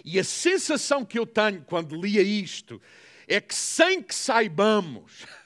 E 0.04 0.18
a 0.18 0.24
sensação 0.24 1.04
que 1.04 1.18
eu 1.18 1.26
tenho 1.26 1.62
quando 1.62 2.00
lia 2.00 2.22
isto 2.22 2.80
é 3.28 3.40
que, 3.40 3.54
sem 3.54 4.02
que 4.02 4.14
saibamos, 4.14 5.24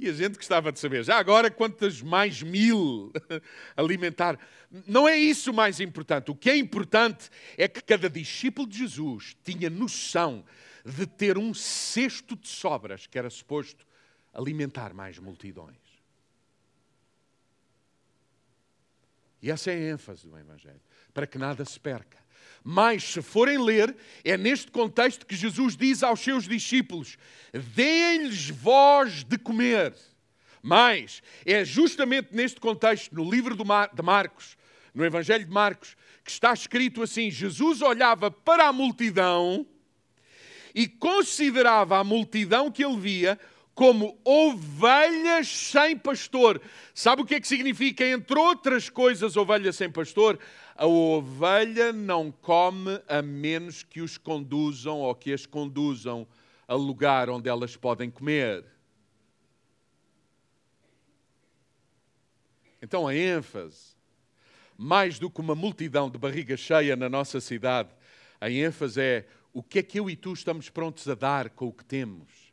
e 0.00 0.08
a 0.08 0.12
gente 0.12 0.36
gostava 0.36 0.72
de 0.72 0.78
saber, 0.78 1.04
já 1.04 1.18
agora 1.18 1.50
quantas 1.50 2.00
mais 2.00 2.42
mil 2.42 3.12
alimentar, 3.76 4.38
não 4.86 5.08
é 5.08 5.16
isso 5.16 5.52
mais 5.52 5.80
importante. 5.80 6.30
O 6.30 6.34
que 6.34 6.48
é 6.48 6.56
importante 6.56 7.28
é 7.58 7.66
que 7.66 7.82
cada 7.82 8.08
discípulo 8.08 8.68
de 8.68 8.78
Jesus 8.78 9.36
tinha 9.42 9.68
noção 9.68 10.44
de 10.84 11.06
ter 11.06 11.36
um 11.36 11.52
cesto 11.52 12.36
de 12.36 12.48
sobras 12.48 13.06
que 13.06 13.18
era 13.18 13.28
suposto 13.28 13.86
alimentar 14.32 14.94
mais 14.94 15.18
multidões. 15.18 15.76
E 19.42 19.50
essa 19.50 19.70
é 19.70 19.74
a 19.74 19.92
ênfase 19.92 20.26
do 20.26 20.38
Evangelho, 20.38 20.80
para 21.12 21.26
que 21.26 21.38
nada 21.38 21.64
se 21.64 21.80
perca. 21.80 22.19
Mas, 22.62 23.02
se 23.02 23.22
forem 23.22 23.58
ler, 23.58 23.96
é 24.24 24.36
neste 24.36 24.70
contexto 24.70 25.24
que 25.26 25.34
Jesus 25.34 25.76
diz 25.76 26.02
aos 26.02 26.20
seus 26.20 26.46
discípulos: 26.46 27.16
deem-lhes 27.74 28.50
voz 28.50 29.24
de 29.24 29.38
comer. 29.38 29.94
Mas 30.62 31.22
é 31.46 31.64
justamente 31.64 32.34
neste 32.34 32.60
contexto, 32.60 33.14
no 33.14 33.28
livro 33.28 33.56
de 33.56 34.02
Marcos, 34.02 34.58
no 34.94 35.04
Evangelho 35.04 35.44
de 35.44 35.50
Marcos, 35.50 35.96
que 36.22 36.30
está 36.30 36.52
escrito 36.52 37.02
assim: 37.02 37.30
Jesus 37.30 37.80
olhava 37.80 38.30
para 38.30 38.68
a 38.68 38.72
multidão 38.72 39.66
e 40.74 40.86
considerava 40.86 41.98
a 41.98 42.04
multidão 42.04 42.70
que 42.70 42.84
ele 42.84 42.98
via 42.98 43.38
como 43.74 44.18
ovelhas 44.24 45.48
sem 45.48 45.96
pastor. 45.96 46.60
Sabe 46.94 47.22
o 47.22 47.24
que 47.24 47.36
é 47.36 47.40
que 47.40 47.48
significa, 47.48 48.04
entre 48.04 48.38
outras 48.38 48.90
coisas, 48.90 49.36
ovelha 49.36 49.72
sem 49.72 49.90
pastor? 49.90 50.38
A 50.80 50.86
ovelha 50.86 51.92
não 51.92 52.32
come 52.32 53.02
a 53.06 53.20
menos 53.20 53.82
que 53.82 54.00
os 54.00 54.16
conduzam 54.16 55.00
ou 55.00 55.14
que 55.14 55.30
as 55.30 55.44
conduzam 55.44 56.26
a 56.66 56.74
lugar 56.74 57.28
onde 57.28 57.50
elas 57.50 57.76
podem 57.76 58.10
comer. 58.10 58.64
Então 62.80 63.06
a 63.06 63.14
ênfase, 63.14 63.94
mais 64.78 65.18
do 65.18 65.28
que 65.30 65.42
uma 65.42 65.54
multidão 65.54 66.08
de 66.08 66.16
barriga 66.16 66.56
cheia 66.56 66.96
na 66.96 67.10
nossa 67.10 67.42
cidade, 67.42 67.90
a 68.40 68.48
ênfase 68.48 69.02
é 69.02 69.28
o 69.52 69.62
que 69.62 69.80
é 69.80 69.82
que 69.82 70.00
eu 70.00 70.08
e 70.08 70.16
tu 70.16 70.32
estamos 70.32 70.70
prontos 70.70 71.06
a 71.06 71.14
dar 71.14 71.50
com 71.50 71.66
o 71.66 71.72
que 71.74 71.84
temos 71.84 72.50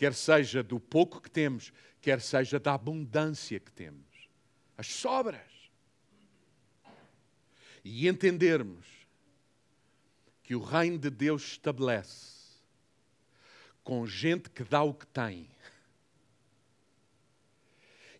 quer 0.00 0.14
seja 0.14 0.62
do 0.62 0.80
pouco 0.80 1.20
que 1.20 1.30
temos, 1.30 1.74
quer 2.00 2.22
seja 2.22 2.58
da 2.58 2.72
abundância 2.72 3.60
que 3.60 3.70
temos. 3.70 4.30
As 4.78 4.86
sobras. 4.86 5.59
E 7.84 8.08
entendermos 8.08 8.86
que 10.42 10.54
o 10.54 10.60
reino 10.60 10.98
de 10.98 11.10
Deus 11.10 11.42
estabelece 11.42 12.40
com 13.82 14.06
gente 14.06 14.50
que 14.50 14.62
dá 14.64 14.82
o 14.82 14.94
que 14.94 15.06
tem. 15.06 15.48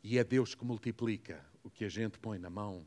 E 0.02 0.18
é 0.18 0.24
Deus 0.24 0.54
que 0.54 0.64
multiplica 0.64 1.44
o 1.62 1.70
que 1.70 1.84
a 1.84 1.88
gente 1.88 2.18
põe 2.18 2.38
na 2.38 2.48
mão 2.48 2.86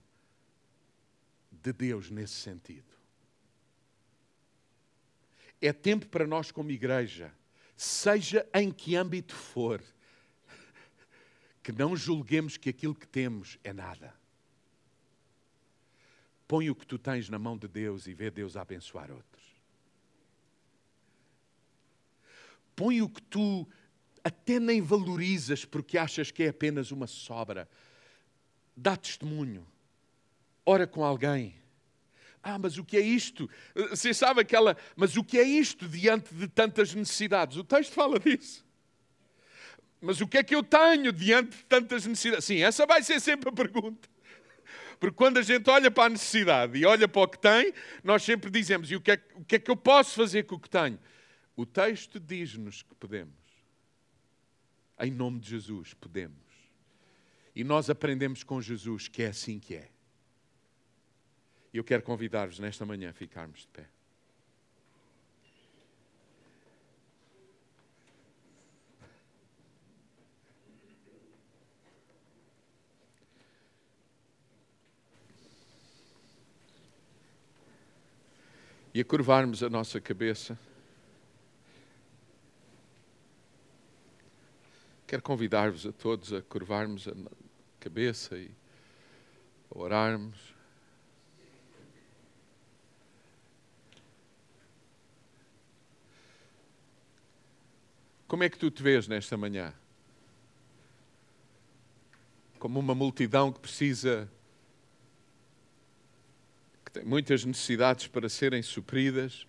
de 1.51 1.71
Deus 1.71 2.09
nesse 2.09 2.33
sentido. 2.33 2.91
É 5.61 5.71
tempo 5.71 6.07
para 6.07 6.27
nós, 6.27 6.51
como 6.51 6.71
igreja, 6.71 7.33
seja 7.77 8.47
em 8.53 8.71
que 8.71 8.95
âmbito 8.95 9.35
for, 9.35 9.81
que 11.61 11.71
não 11.71 11.95
julguemos 11.95 12.57
que 12.57 12.69
aquilo 12.69 12.95
que 12.95 13.07
temos 13.07 13.57
é 13.63 13.71
nada. 13.71 14.13
Põe 16.53 16.69
o 16.69 16.75
que 16.75 16.85
tu 16.85 16.99
tens 16.99 17.29
na 17.29 17.39
mão 17.39 17.57
de 17.57 17.67
Deus 17.67 18.05
e 18.05 18.13
vê 18.13 18.29
Deus 18.29 18.55
abençoar 18.55 19.09
outros. 19.09 19.43
Põe 22.75 23.01
o 23.01 23.09
que 23.09 23.23
tu 23.23 23.67
até 24.23 24.59
nem 24.59 24.79
valorizas 24.79 25.65
porque 25.65 25.97
achas 25.97 26.29
que 26.29 26.43
é 26.43 26.49
apenas 26.49 26.91
uma 26.91 27.07
sobra. 27.07 27.67
Dá 28.77 28.95
testemunho. 28.95 29.65
Ora 30.63 30.85
com 30.85 31.03
alguém 31.03 31.55
ah, 32.43 32.59
mas 32.59 32.77
o 32.77 32.83
que 32.83 32.97
é 32.97 32.99
isto? 32.99 33.49
Você 33.89 34.13
sabe 34.13 34.41
aquela. 34.41 34.77
Mas 34.95 35.15
o 35.15 35.23
que 35.23 35.39
é 35.39 35.43
isto 35.43 35.87
diante 35.87 36.35
de 36.35 36.45
tantas 36.45 36.93
necessidades? 36.93 37.57
O 37.57 37.63
texto 37.63 37.93
fala 37.93 38.19
disso. 38.19 38.63
Mas 39.99 40.19
o 40.19 40.27
que 40.27 40.37
é 40.37 40.43
que 40.43 40.53
eu 40.53 40.61
tenho 40.61 41.11
diante 41.13 41.55
de 41.55 41.63
tantas 41.63 42.05
necessidades? 42.05 42.45
Sim, 42.45 42.61
essa 42.61 42.85
vai 42.85 43.01
ser 43.01 43.19
sempre 43.19 43.49
a 43.49 43.51
pergunta. 43.53 44.12
Porque 45.03 45.17
quando 45.17 45.37
a 45.37 45.41
gente 45.41 45.69
olha 45.69 45.91
para 45.91 46.05
a 46.05 46.09
necessidade 46.09 46.77
e 46.77 46.85
olha 46.85 47.09
para 47.09 47.21
o 47.23 47.27
que 47.27 47.37
tem, 47.37 47.73
nós 48.05 48.23
sempre 48.23 48.49
dizemos: 48.49 48.89
e 48.89 48.95
o 48.95 49.01
que 49.01 49.11
é, 49.11 49.21
o 49.35 49.43
que, 49.43 49.57
é 49.57 49.59
que 49.59 49.69
eu 49.69 49.75
posso 49.75 50.15
fazer 50.15 50.43
com 50.43 50.55
o 50.55 50.59
que 50.61 50.69
tenho? 50.69 50.97
O 51.57 51.65
texto 51.65 52.21
diz-nos 52.21 52.83
que 52.83 52.95
podemos. 52.95 53.35
Em 54.97 55.11
nome 55.11 55.41
de 55.41 55.49
Jesus, 55.49 55.93
podemos. 55.93 56.37
E 57.53 57.65
nós 57.65 57.89
aprendemos 57.89 58.45
com 58.45 58.61
Jesus 58.61 59.09
que 59.09 59.23
é 59.23 59.27
assim 59.27 59.59
que 59.59 59.75
é. 59.75 59.89
E 61.73 61.77
eu 61.77 61.83
quero 61.83 62.01
convidar-vos 62.01 62.57
nesta 62.57 62.85
manhã 62.85 63.09
a 63.09 63.13
ficarmos 63.13 63.59
de 63.59 63.67
pé. 63.67 63.89
E 78.93 79.01
a 79.01 79.05
curvarmos 79.05 79.63
a 79.63 79.69
nossa 79.69 79.99
cabeça. 79.99 80.57
Quero 85.07 85.23
convidar-vos 85.23 85.85
a 85.85 85.91
todos 85.91 86.31
a 86.31 86.41
curvarmos 86.41 87.07
a 87.07 87.13
cabeça 87.79 88.37
e 88.37 88.51
a 89.73 89.77
orarmos. 89.79 90.53
Como 98.27 98.43
é 98.43 98.49
que 98.49 98.57
tu 98.57 98.71
te 98.71 98.81
vês 98.81 99.07
nesta 99.07 99.37
manhã? 99.37 99.73
Como 102.57 102.79
uma 102.79 102.95
multidão 102.95 103.51
que 103.51 103.59
precisa 103.59 104.27
tem 106.93 107.03
muitas 107.03 107.43
necessidades 107.43 108.05
para 108.05 108.29
serem 108.29 108.61
supridas. 108.61 109.47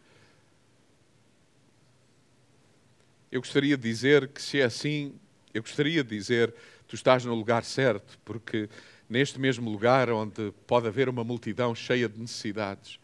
Eu 3.31 3.43
gostaria 3.43 3.77
de 3.77 3.83
dizer 3.83 4.29
que, 4.29 4.41
se 4.41 4.61
é 4.61 4.65
assim, 4.65 5.15
eu 5.53 5.61
gostaria 5.61 6.03
de 6.03 6.17
dizer 6.17 6.55
tu 6.89 6.95
estás 6.95 7.23
no 7.25 7.35
lugar 7.35 7.63
certo, 7.63 8.19
porque 8.25 8.69
neste 9.09 9.39
mesmo 9.39 9.71
lugar 9.71 10.11
onde 10.11 10.53
pode 10.67 10.89
haver 10.89 11.07
uma 11.07 11.23
multidão 11.23 11.75
cheia 11.75 12.09
de 12.09 12.19
necessidades, 12.19 12.99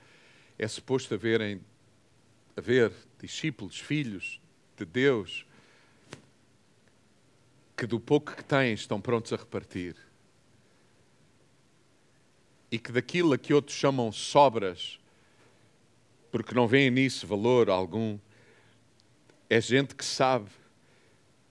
é 0.59 0.67
suposto 0.67 1.13
haverem, 1.13 1.61
haver 2.57 2.93
discípulos, 3.21 3.79
filhos 3.79 4.41
de 4.77 4.87
Deus, 4.87 5.45
que 7.77 7.87
do 7.87 8.01
pouco 8.01 8.35
que 8.35 8.45
têm 8.45 8.73
estão 8.73 9.01
prontos 9.01 9.33
a 9.35 9.37
repartir 9.37 10.10
e 12.71 12.79
que 12.79 12.93
daquilo 12.93 13.33
a 13.33 13.39
que 13.39 13.53
outros 13.53 13.77
chamam 13.77 14.13
sobras, 14.13 14.99
porque 16.31 16.55
não 16.55 16.69
veem 16.69 16.91
nisso 16.91 17.27
valor 17.27 17.69
algum, 17.69 18.19
é 19.49 19.61
gente 19.61 19.95
que 19.95 20.05
sabe 20.05 20.49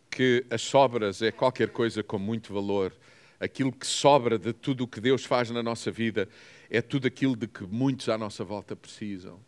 que 0.10 0.46
as 0.50 0.62
sobras 0.62 1.22
é 1.22 1.32
qualquer 1.32 1.70
coisa 1.70 2.02
com 2.02 2.18
muito 2.18 2.54
valor. 2.54 2.94
Aquilo 3.40 3.72
que 3.72 3.86
sobra 3.86 4.40
de 4.40 4.54
tudo 4.54 4.86
o 4.86 4.88
que 4.88 5.02
Deus 5.02 5.26
faz 5.26 5.50
na 5.50 5.62
nossa 5.62 5.92
vida 5.92 6.28
é 6.70 6.82
tudo 6.82 7.08
aquilo 7.08 7.36
de 7.36 7.48
que 7.48 7.64
muitos 7.64 8.08
à 8.10 8.18
nossa 8.18 8.44
volta 8.44 8.76
precisam. 8.76 9.40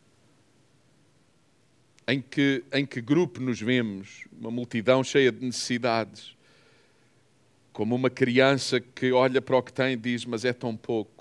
Em 2.08 2.22
que, 2.22 2.64
em 2.74 2.86
que 2.86 3.00
grupo 3.00 3.40
nos 3.40 3.62
vemos? 3.62 4.28
Uma 4.32 4.52
multidão 4.52 5.04
cheia 5.04 5.32
de 5.32 5.46
necessidades. 5.46 6.36
Como 7.72 7.96
uma 7.96 8.10
criança 8.10 8.82
que 8.82 9.12
olha 9.14 9.42
para 9.42 9.56
o 9.56 9.64
que 9.64 9.72
tem 9.72 9.94
e 9.94 9.96
diz: 9.98 10.26
Mas 10.26 10.44
é 10.44 10.52
tão 10.52 10.76
pouco 10.76 11.21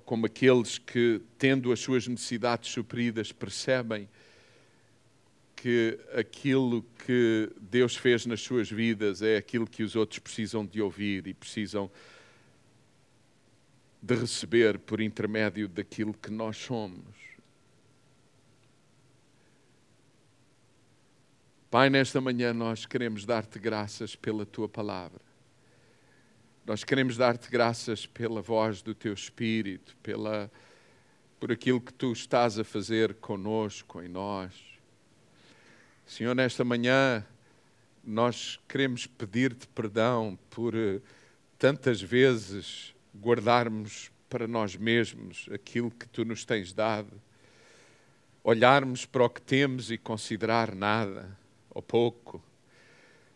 como 0.00 0.26
aqueles 0.26 0.78
que, 0.78 1.20
tendo 1.38 1.70
as 1.72 1.80
suas 1.80 2.06
necessidades 2.06 2.70
supridas, 2.70 3.30
percebem 3.30 4.08
que 5.54 5.98
aquilo 6.14 6.84
que 7.06 7.50
Deus 7.60 7.94
fez 7.94 8.26
nas 8.26 8.40
suas 8.40 8.70
vidas 8.70 9.22
é 9.22 9.36
aquilo 9.36 9.66
que 9.66 9.82
os 9.82 9.94
outros 9.94 10.18
precisam 10.18 10.66
de 10.66 10.80
ouvir 10.80 11.26
e 11.26 11.34
precisam 11.34 11.90
de 14.02 14.14
receber 14.16 14.78
por 14.78 15.00
intermédio 15.00 15.68
daquilo 15.68 16.12
que 16.12 16.30
nós 16.30 16.56
somos. 16.56 17.22
Pai, 21.70 21.88
nesta 21.88 22.20
manhã 22.20 22.52
nós 22.52 22.84
queremos 22.84 23.24
dar-te 23.24 23.58
graças 23.58 24.16
pela 24.16 24.44
tua 24.44 24.68
palavra. 24.68 25.31
Nós 26.64 26.84
queremos 26.84 27.16
dar-te 27.16 27.50
graças 27.50 28.06
pela 28.06 28.40
voz 28.40 28.82
do 28.82 28.94
teu 28.94 29.12
Espírito, 29.12 29.96
pela, 30.00 30.48
por 31.40 31.50
aquilo 31.50 31.80
que 31.80 31.92
tu 31.92 32.12
estás 32.12 32.56
a 32.56 32.62
fazer 32.62 33.14
conosco, 33.14 34.00
em 34.00 34.06
nós. 34.06 34.54
Senhor, 36.06 36.36
nesta 36.36 36.64
manhã 36.64 37.26
nós 38.04 38.60
queremos 38.68 39.08
pedir-te 39.08 39.66
perdão 39.66 40.38
por 40.50 40.72
eh, 40.76 41.00
tantas 41.58 42.00
vezes 42.00 42.94
guardarmos 43.12 44.12
para 44.28 44.46
nós 44.46 44.76
mesmos 44.76 45.48
aquilo 45.52 45.90
que 45.90 46.06
tu 46.06 46.24
nos 46.24 46.44
tens 46.44 46.72
dado, 46.72 47.20
olharmos 48.44 49.04
para 49.04 49.24
o 49.24 49.28
que 49.28 49.42
temos 49.42 49.90
e 49.90 49.98
considerar 49.98 50.76
nada 50.76 51.36
ou 51.70 51.82
pouco. 51.82 52.40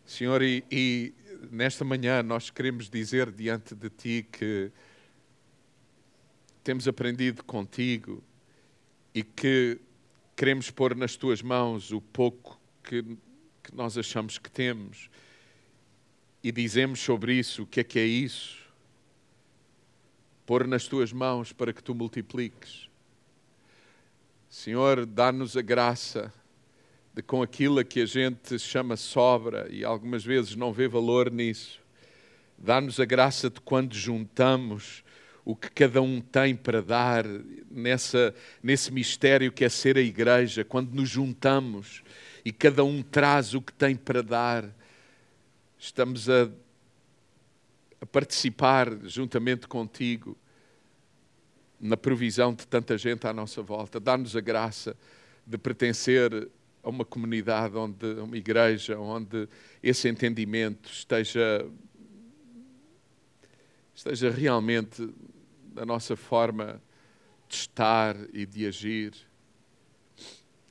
Senhor, 0.05 0.41
e, 0.41 0.63
e 0.71 1.13
nesta 1.51 1.83
manhã 1.83 2.21
nós 2.23 2.49
queremos 2.49 2.89
dizer 2.89 3.31
diante 3.31 3.75
de 3.75 3.89
Ti 3.89 4.27
que 4.31 4.71
temos 6.63 6.87
aprendido 6.87 7.43
contigo 7.43 8.23
e 9.13 9.23
que 9.23 9.79
queremos 10.35 10.69
pôr 10.69 10.95
nas 10.95 11.15
Tuas 11.15 11.41
mãos 11.41 11.91
o 11.91 12.01
pouco 12.01 12.59
que, 12.83 13.03
que 13.63 13.73
nós 13.73 13.97
achamos 13.97 14.37
que 14.37 14.49
temos 14.49 15.09
e 16.43 16.51
dizemos 16.51 16.99
sobre 16.99 17.33
isso 17.33 17.63
o 17.63 17.67
que 17.67 17.79
é 17.79 17.83
que 17.83 17.99
é 17.99 18.05
isso. 18.05 18.57
Pôr 20.45 20.67
nas 20.67 20.87
Tuas 20.87 21.11
mãos 21.11 21.51
para 21.51 21.73
que 21.73 21.83
Tu 21.83 21.93
multipliques. 21.93 22.89
Senhor, 24.49 25.05
dá-nos 25.05 25.57
a 25.57 25.61
graça 25.61 26.33
de 27.17 27.23
com 27.23 27.41
aquilo 27.41 27.79
a 27.79 27.83
que 27.83 28.01
a 28.01 28.05
gente 28.05 28.59
chama 28.59 28.95
sobra 28.95 29.67
e 29.71 29.83
algumas 29.83 30.23
vezes 30.23 30.55
não 30.55 30.71
vê 30.71 30.87
valor 30.87 31.31
nisso. 31.31 31.79
Dá-nos 32.55 32.99
a 32.99 33.05
graça 33.05 33.49
de 33.49 33.59
quando 33.59 33.95
juntamos 33.95 35.03
o 35.43 35.55
que 35.55 35.71
cada 35.71 35.99
um 35.99 36.21
tem 36.21 36.55
para 36.55 36.79
dar 36.79 37.25
nessa, 37.71 38.35
nesse 38.61 38.93
mistério 38.93 39.51
que 39.51 39.65
é 39.65 39.69
ser 39.69 39.97
a 39.97 40.01
igreja, 40.01 40.63
quando 40.63 40.93
nos 40.93 41.09
juntamos 41.09 42.03
e 42.45 42.51
cada 42.51 42.83
um 42.83 43.01
traz 43.01 43.55
o 43.55 43.63
que 43.63 43.73
tem 43.73 43.95
para 43.95 44.21
dar, 44.21 44.65
estamos 45.79 46.29
a, 46.29 46.51
a 47.99 48.05
participar 48.05 48.95
juntamente 49.05 49.67
contigo 49.67 50.37
na 51.79 51.97
provisão 51.97 52.53
de 52.53 52.67
tanta 52.67 52.95
gente 52.95 53.25
à 53.25 53.33
nossa 53.33 53.63
volta. 53.63 53.99
Dá-nos 53.99 54.35
a 54.35 54.39
graça 54.39 54.95
de 55.47 55.57
pertencer 55.57 56.47
a 56.87 56.89
uma 56.89 57.03
comunidade, 57.03 57.75
onde, 57.75 58.05
uma 58.13 58.37
igreja, 58.37 58.97
onde 58.97 59.49
esse 59.83 60.07
entendimento 60.07 60.89
esteja, 60.89 61.69
esteja 63.93 64.31
realmente 64.31 65.13
na 65.75 65.85
nossa 65.85 66.15
forma 66.15 66.81
de 67.49 67.55
estar 67.55 68.15
e 68.33 68.45
de 68.45 68.65
agir. 68.65 69.13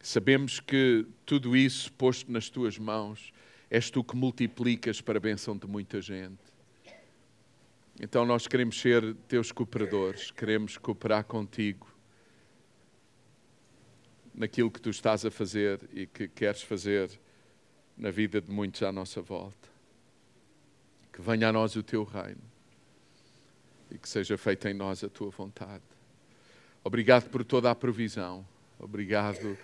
Sabemos 0.00 0.58
que 0.58 1.06
tudo 1.26 1.54
isso 1.54 1.92
posto 1.92 2.32
nas 2.32 2.48
tuas 2.48 2.78
mãos, 2.78 3.30
és 3.70 3.90
tu 3.90 4.02
que 4.02 4.16
multiplicas 4.16 5.02
para 5.02 5.18
a 5.18 5.20
benção 5.20 5.54
de 5.54 5.66
muita 5.66 6.00
gente. 6.00 6.42
Então 8.00 8.24
nós 8.24 8.46
queremos 8.46 8.80
ser 8.80 9.14
teus 9.28 9.52
cooperadores, 9.52 10.30
queremos 10.30 10.78
cooperar 10.78 11.24
contigo 11.24 11.95
naquilo 14.36 14.70
que 14.70 14.80
tu 14.80 14.90
estás 14.90 15.24
a 15.24 15.30
fazer 15.30 15.80
e 15.92 16.06
que 16.06 16.28
queres 16.28 16.62
fazer 16.62 17.10
na 17.96 18.10
vida 18.10 18.40
de 18.40 18.50
muitos 18.50 18.82
à 18.82 18.92
nossa 18.92 19.22
volta. 19.22 19.68
Que 21.10 21.22
venha 21.22 21.48
a 21.48 21.52
nós 21.52 21.74
o 21.74 21.82
teu 21.82 22.04
reino 22.04 22.42
e 23.90 23.96
que 23.96 24.08
seja 24.08 24.36
feita 24.36 24.70
em 24.70 24.74
nós 24.74 25.02
a 25.02 25.08
tua 25.08 25.30
vontade. 25.30 25.82
Obrigado 26.84 27.30
por 27.30 27.42
toda 27.42 27.70
a 27.70 27.74
provisão. 27.74 28.46
Obrigado 28.78 29.56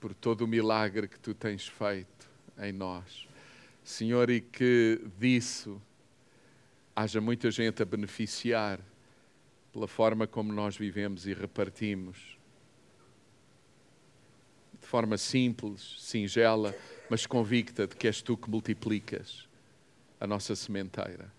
por 0.00 0.14
todo 0.14 0.42
o 0.42 0.48
milagre 0.48 1.06
que 1.06 1.20
tu 1.20 1.34
tens 1.34 1.68
feito 1.68 2.30
em 2.58 2.72
nós. 2.72 3.28
Senhor, 3.84 4.30
e 4.30 4.40
que 4.40 5.00
disso 5.18 5.80
haja 6.96 7.20
muita 7.20 7.50
gente 7.50 7.82
a 7.82 7.84
beneficiar 7.84 8.80
pela 9.72 9.86
forma 9.86 10.26
como 10.26 10.52
nós 10.52 10.76
vivemos 10.76 11.26
e 11.26 11.34
repartimos 11.34 12.38
forma 14.92 15.16
simples, 15.16 15.96
singela, 16.00 16.76
mas 17.08 17.24
convicta 17.24 17.86
de 17.86 17.96
que 17.96 18.06
és 18.06 18.20
tu 18.20 18.36
que 18.36 18.50
multiplicas 18.50 19.48
a 20.20 20.26
nossa 20.26 20.54
sementeira. 20.54 21.32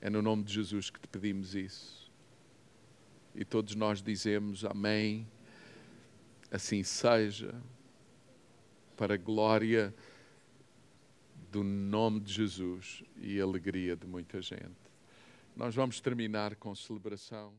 É 0.00 0.08
no 0.08 0.22
nome 0.22 0.44
de 0.44 0.54
Jesus 0.54 0.88
que 0.88 0.98
te 0.98 1.06
pedimos 1.08 1.54
isso. 1.54 2.10
E 3.34 3.44
todos 3.44 3.74
nós 3.74 4.00
dizemos 4.00 4.64
amém, 4.64 5.28
assim 6.50 6.82
seja, 6.82 7.54
para 8.96 9.12
a 9.12 9.18
glória 9.18 9.94
do 11.52 11.62
nome 11.62 12.18
de 12.20 12.32
Jesus 12.32 13.04
e 13.18 13.38
alegria 13.38 13.94
de 13.94 14.06
muita 14.06 14.40
gente. 14.40 14.88
Nós 15.54 15.74
vamos 15.74 16.00
terminar 16.00 16.56
com 16.56 16.74
celebração. 16.74 17.52